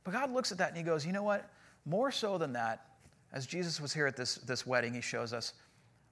[0.03, 1.49] But God looks at that and He goes, you know what?
[1.86, 2.86] More so than that,
[3.32, 5.53] as Jesus was here at this, this wedding, He shows us,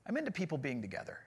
[0.08, 1.20] I'm into people being together.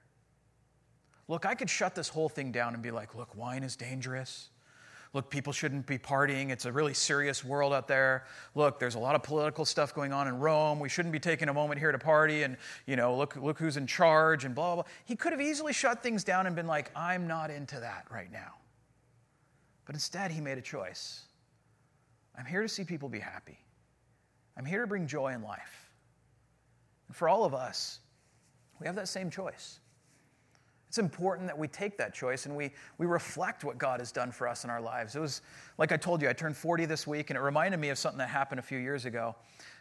[1.28, 4.48] Look, I could shut this whole thing down and be like, look, wine is dangerous.
[5.12, 6.50] Look, people shouldn't be partying.
[6.50, 8.24] It's a really serious world out there.
[8.54, 10.80] Look, there's a lot of political stuff going on in Rome.
[10.80, 13.76] We shouldn't be taking a moment here to party and, you know, look, look who's
[13.76, 14.92] in charge and blah, blah, blah.
[15.04, 18.30] He could have easily shut things down and been like, I'm not into that right
[18.30, 18.54] now.
[19.86, 21.22] But instead, he made a choice.
[22.36, 23.59] I'm here to see people be happy.
[24.57, 25.90] I'm here to bring joy in life.
[27.09, 28.00] And for all of us,
[28.80, 29.80] we have that same choice.
[30.97, 34.32] It's important that we take that choice and we, we reflect what God has done
[34.32, 35.14] for us in our lives.
[35.14, 35.42] It was,
[35.76, 38.16] like I told you, I turned 40 this week, and it reminded me of something
[38.16, 39.36] that happened a few years ago.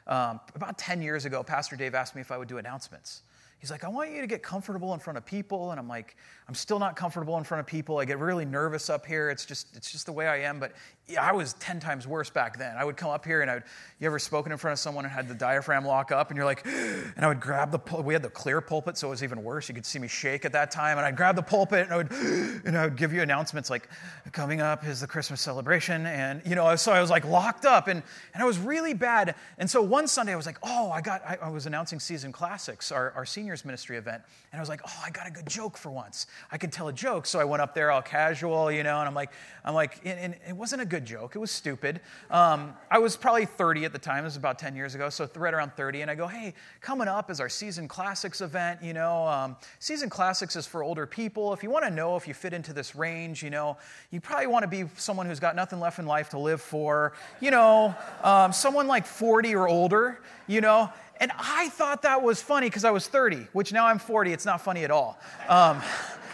[0.07, 3.21] Um, about 10 years ago, Pastor Dave asked me if I would do announcements.
[3.59, 5.71] He's like, I want you to get comfortable in front of people.
[5.71, 6.17] And I'm like,
[6.49, 7.97] I'm still not comfortable in front of people.
[7.99, 9.29] I get really nervous up here.
[9.29, 10.59] It's just, it's just the way I am.
[10.59, 10.73] But
[11.07, 12.77] yeah, I was 10 times worse back then.
[12.77, 13.63] I would come up here and I would,
[13.99, 16.45] you ever spoken in front of someone and had the diaphragm lock up and you're
[16.45, 19.43] like, and I would grab the, we had the clear pulpit, so it was even
[19.43, 19.69] worse.
[19.69, 20.97] You could see me shake at that time.
[20.97, 22.11] And I'd grab the pulpit and I would,
[22.65, 23.87] and I would give you announcements like,
[24.31, 26.07] coming up is the Christmas celebration.
[26.07, 28.01] And, you know, so I was like locked up and,
[28.33, 29.35] and I was really bad.
[29.59, 32.31] And so one Sunday I was like, oh, I got, I, I was announcing Season
[32.31, 34.23] Classics, our, our senior ministry event.
[34.51, 36.27] And I was like, oh, I got a good joke for once.
[36.51, 37.25] I can tell a joke.
[37.25, 39.31] So I went up there all casual, you know, and I'm like,
[39.63, 41.35] I'm like, and, and it wasn't a good joke.
[41.35, 42.01] It was stupid.
[42.29, 44.19] Um, I was probably 30 at the time.
[44.19, 45.09] It was about 10 years ago.
[45.09, 46.01] So right around 30.
[46.01, 49.25] And I go, hey, coming up is our Season Classics event, you know.
[49.25, 51.53] Um, season Classics is for older people.
[51.53, 53.77] If you want to know if you fit into this range, you know,
[54.11, 57.13] you probably want to be someone who's got nothing left in life to live for,
[57.39, 60.91] you know, um, someone like 40 or older, you know.
[61.19, 64.33] And I thought that was funny because I was 30, which now I'm 40.
[64.33, 65.19] It's not funny at all.
[65.47, 65.81] Um,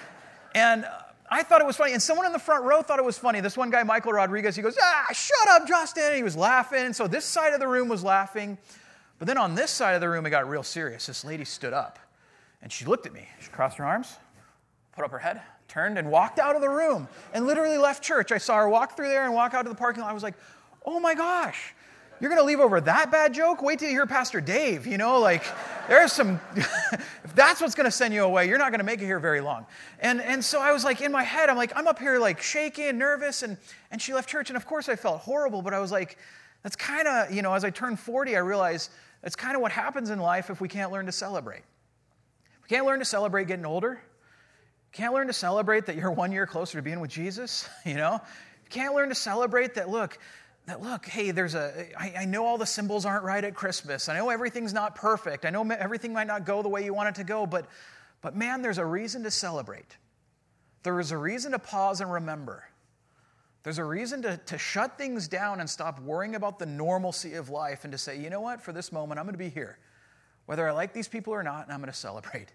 [0.56, 0.86] and
[1.34, 1.94] I thought it was funny.
[1.94, 3.40] And someone in the front row thought it was funny.
[3.40, 6.14] This one guy, Michael Rodriguez, he goes, Ah, shut up, Justin.
[6.16, 6.86] He was laughing.
[6.86, 8.58] And so this side of the room was laughing.
[9.18, 11.06] But then on this side of the room, it got real serious.
[11.06, 12.00] This lady stood up
[12.62, 13.28] and she looked at me.
[13.40, 14.18] She crossed her arms,
[14.92, 18.34] put up her head, turned, and walked out of the room and literally left church.
[18.34, 20.10] I saw her walk through there and walk out to the parking lot.
[20.10, 20.36] I was like,
[20.86, 21.74] Oh my gosh.
[22.22, 23.64] You're going to leave over that bad joke?
[23.64, 24.86] Wait till you hear Pastor Dave.
[24.86, 25.44] You know, like,
[25.90, 29.02] there's some, if that's what's going to send you away, you're not going to make
[29.02, 29.66] it here very long.
[30.00, 32.40] And, and so I was like, in my head, I'm like, I'm up here like
[32.40, 33.42] shaking and nervous.
[33.42, 33.58] And,
[33.90, 34.52] and she left church.
[34.52, 36.20] And of course, I felt horrible, but I was like,
[36.62, 38.92] that's kind of, you know, as I turned 40, I realized
[39.24, 41.64] that's kind of what happens in life if we can't learn to celebrate.
[42.62, 44.00] We can't learn to celebrate getting older.
[44.92, 48.22] Can't learn to celebrate that you're one year closer to being with Jesus, you know?
[48.70, 50.18] Can't learn to celebrate that, look,
[50.72, 54.08] that look, hey, there's a, I, I know all the symbols aren't right at Christmas.
[54.08, 55.44] I know everything's not perfect.
[55.44, 57.66] I know everything might not go the way you want it to go, but,
[58.22, 59.98] but man, there's a reason to celebrate.
[60.84, 62.64] There is a reason to pause and remember.
[63.64, 67.50] There's a reason to, to shut things down and stop worrying about the normalcy of
[67.50, 69.78] life and to say, you know what, for this moment, I'm going to be here.
[70.46, 72.48] Whether I like these people or not, and I'm going to celebrate.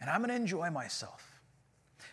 [0.00, 1.33] And I'm going to enjoy myself.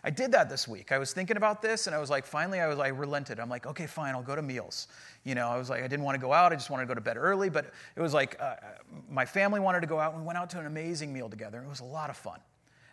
[0.04, 0.92] I did that this week.
[0.92, 3.40] I was thinking about this and I was like, finally, I was like, relented.
[3.40, 4.88] I'm like, okay, fine, I'll go to meals.
[5.24, 6.52] You know, I was like, I didn't want to go out.
[6.52, 7.50] I just wanted to go to bed early.
[7.50, 8.56] But it was like, uh,
[9.10, 11.62] my family wanted to go out and we went out to an amazing meal together.
[11.62, 12.40] It was a lot of fun.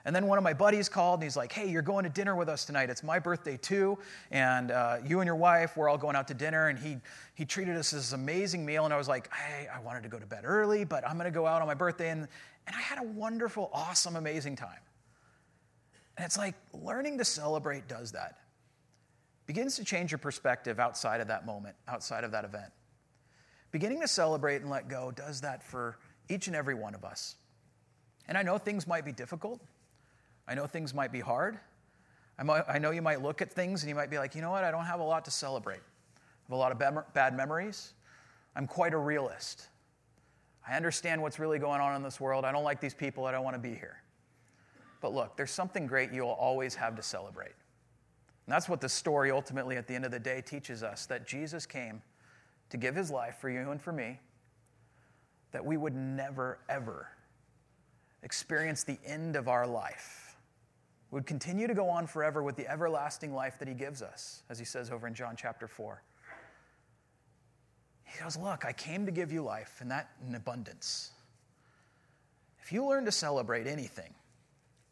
[0.05, 2.37] And then one of my buddies called and he's like, hey, you're going to dinner
[2.37, 2.89] with us tonight.
[2.89, 3.99] It's my birthday too.
[4.31, 6.69] And uh, you and your wife, we're all going out to dinner.
[6.69, 6.99] And he,
[7.35, 8.85] he treated us this amazing meal.
[8.85, 11.31] And I was like, hey, I wanted to go to bed early, but I'm going
[11.31, 12.11] to go out on my birthday.
[12.11, 12.29] And,
[12.67, 14.79] and I had a wonderful, awesome, amazing time.
[16.19, 18.39] And it's like learning to celebrate does that.
[19.47, 22.73] Begins to change your perspective outside of that moment, outside of that event.
[23.71, 25.97] Beginning to celebrate and let go does that for
[26.29, 27.37] each and every one of us.
[28.27, 29.63] And I know things might be difficult.
[30.49, 31.57] I know things might be hard.
[32.37, 34.43] I, might, I know you might look at things and you might be like, you
[34.43, 35.81] know what, I don't have a lot to celebrate.
[36.17, 37.93] I have a lot of bad memories.
[38.57, 39.69] I'm quite a realist.
[40.67, 42.45] I understand what's really going on in this world.
[42.45, 43.25] I don't like these people.
[43.25, 44.03] I don't want to be here.
[45.01, 47.55] But look, there's something great you'll always have to celebrate.
[48.47, 51.27] And that's what the story ultimately at the end of the day teaches us that
[51.27, 52.03] Jesus came
[52.71, 54.19] to give his life for you and for me,
[55.53, 57.09] that we would never, ever
[58.23, 60.37] experience the end of our life.
[61.11, 64.43] We would continue to go on forever with the everlasting life that he gives us,
[64.51, 66.03] as he says over in John chapter 4.
[68.05, 71.13] He goes, Look, I came to give you life, and that in abundance.
[72.63, 74.13] if you learn to celebrate anything,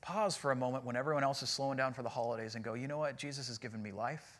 [0.07, 2.75] pause for a moment when everyone else is slowing down for the holidays and go,
[2.75, 3.17] you know what?
[3.17, 4.39] Jesus has given me life,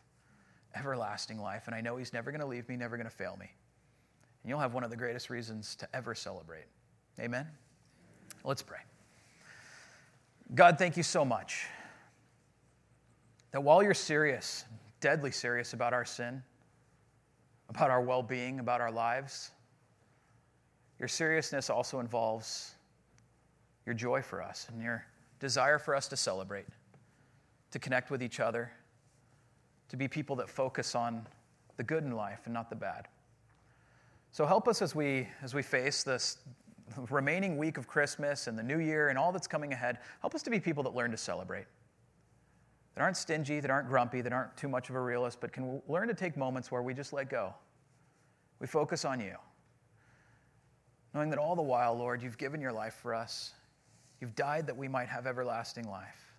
[0.73, 3.35] everlasting life, and I know He's never going to leave me, never going to fail
[3.37, 3.51] me.
[4.43, 6.67] And you'll have one of the greatest reasons to ever celebrate.
[7.19, 7.45] Amen?
[8.45, 8.77] Let's pray.
[10.55, 11.65] God, thank you so much
[13.51, 14.63] that while you're serious,
[15.01, 16.41] deadly serious about our sin,
[17.67, 19.51] about our well being, about our lives,
[20.97, 22.75] your seriousness also involves
[23.85, 25.05] your joy for us and your
[25.39, 26.65] desire for us to celebrate,
[27.71, 28.71] to connect with each other,
[29.89, 31.25] to be people that focus on
[31.77, 33.07] the good in life and not the bad.
[34.31, 36.37] So help us as we as we face this
[37.09, 39.99] remaining week of Christmas and the new year and all that's coming ahead.
[40.21, 41.65] Help us to be people that learn to celebrate.
[42.95, 45.81] That aren't stingy, that aren't grumpy, that aren't too much of a realist, but can
[45.87, 47.53] learn to take moments where we just let go.
[48.59, 49.35] We focus on you.
[51.13, 53.53] Knowing that all the while, Lord, you've given your life for us.
[54.19, 56.33] You've died that we might have everlasting life.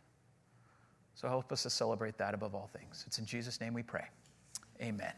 [1.15, 3.05] So help us to celebrate that above all things.
[3.07, 4.07] It's in Jesus' name we pray.
[4.81, 5.13] Amen.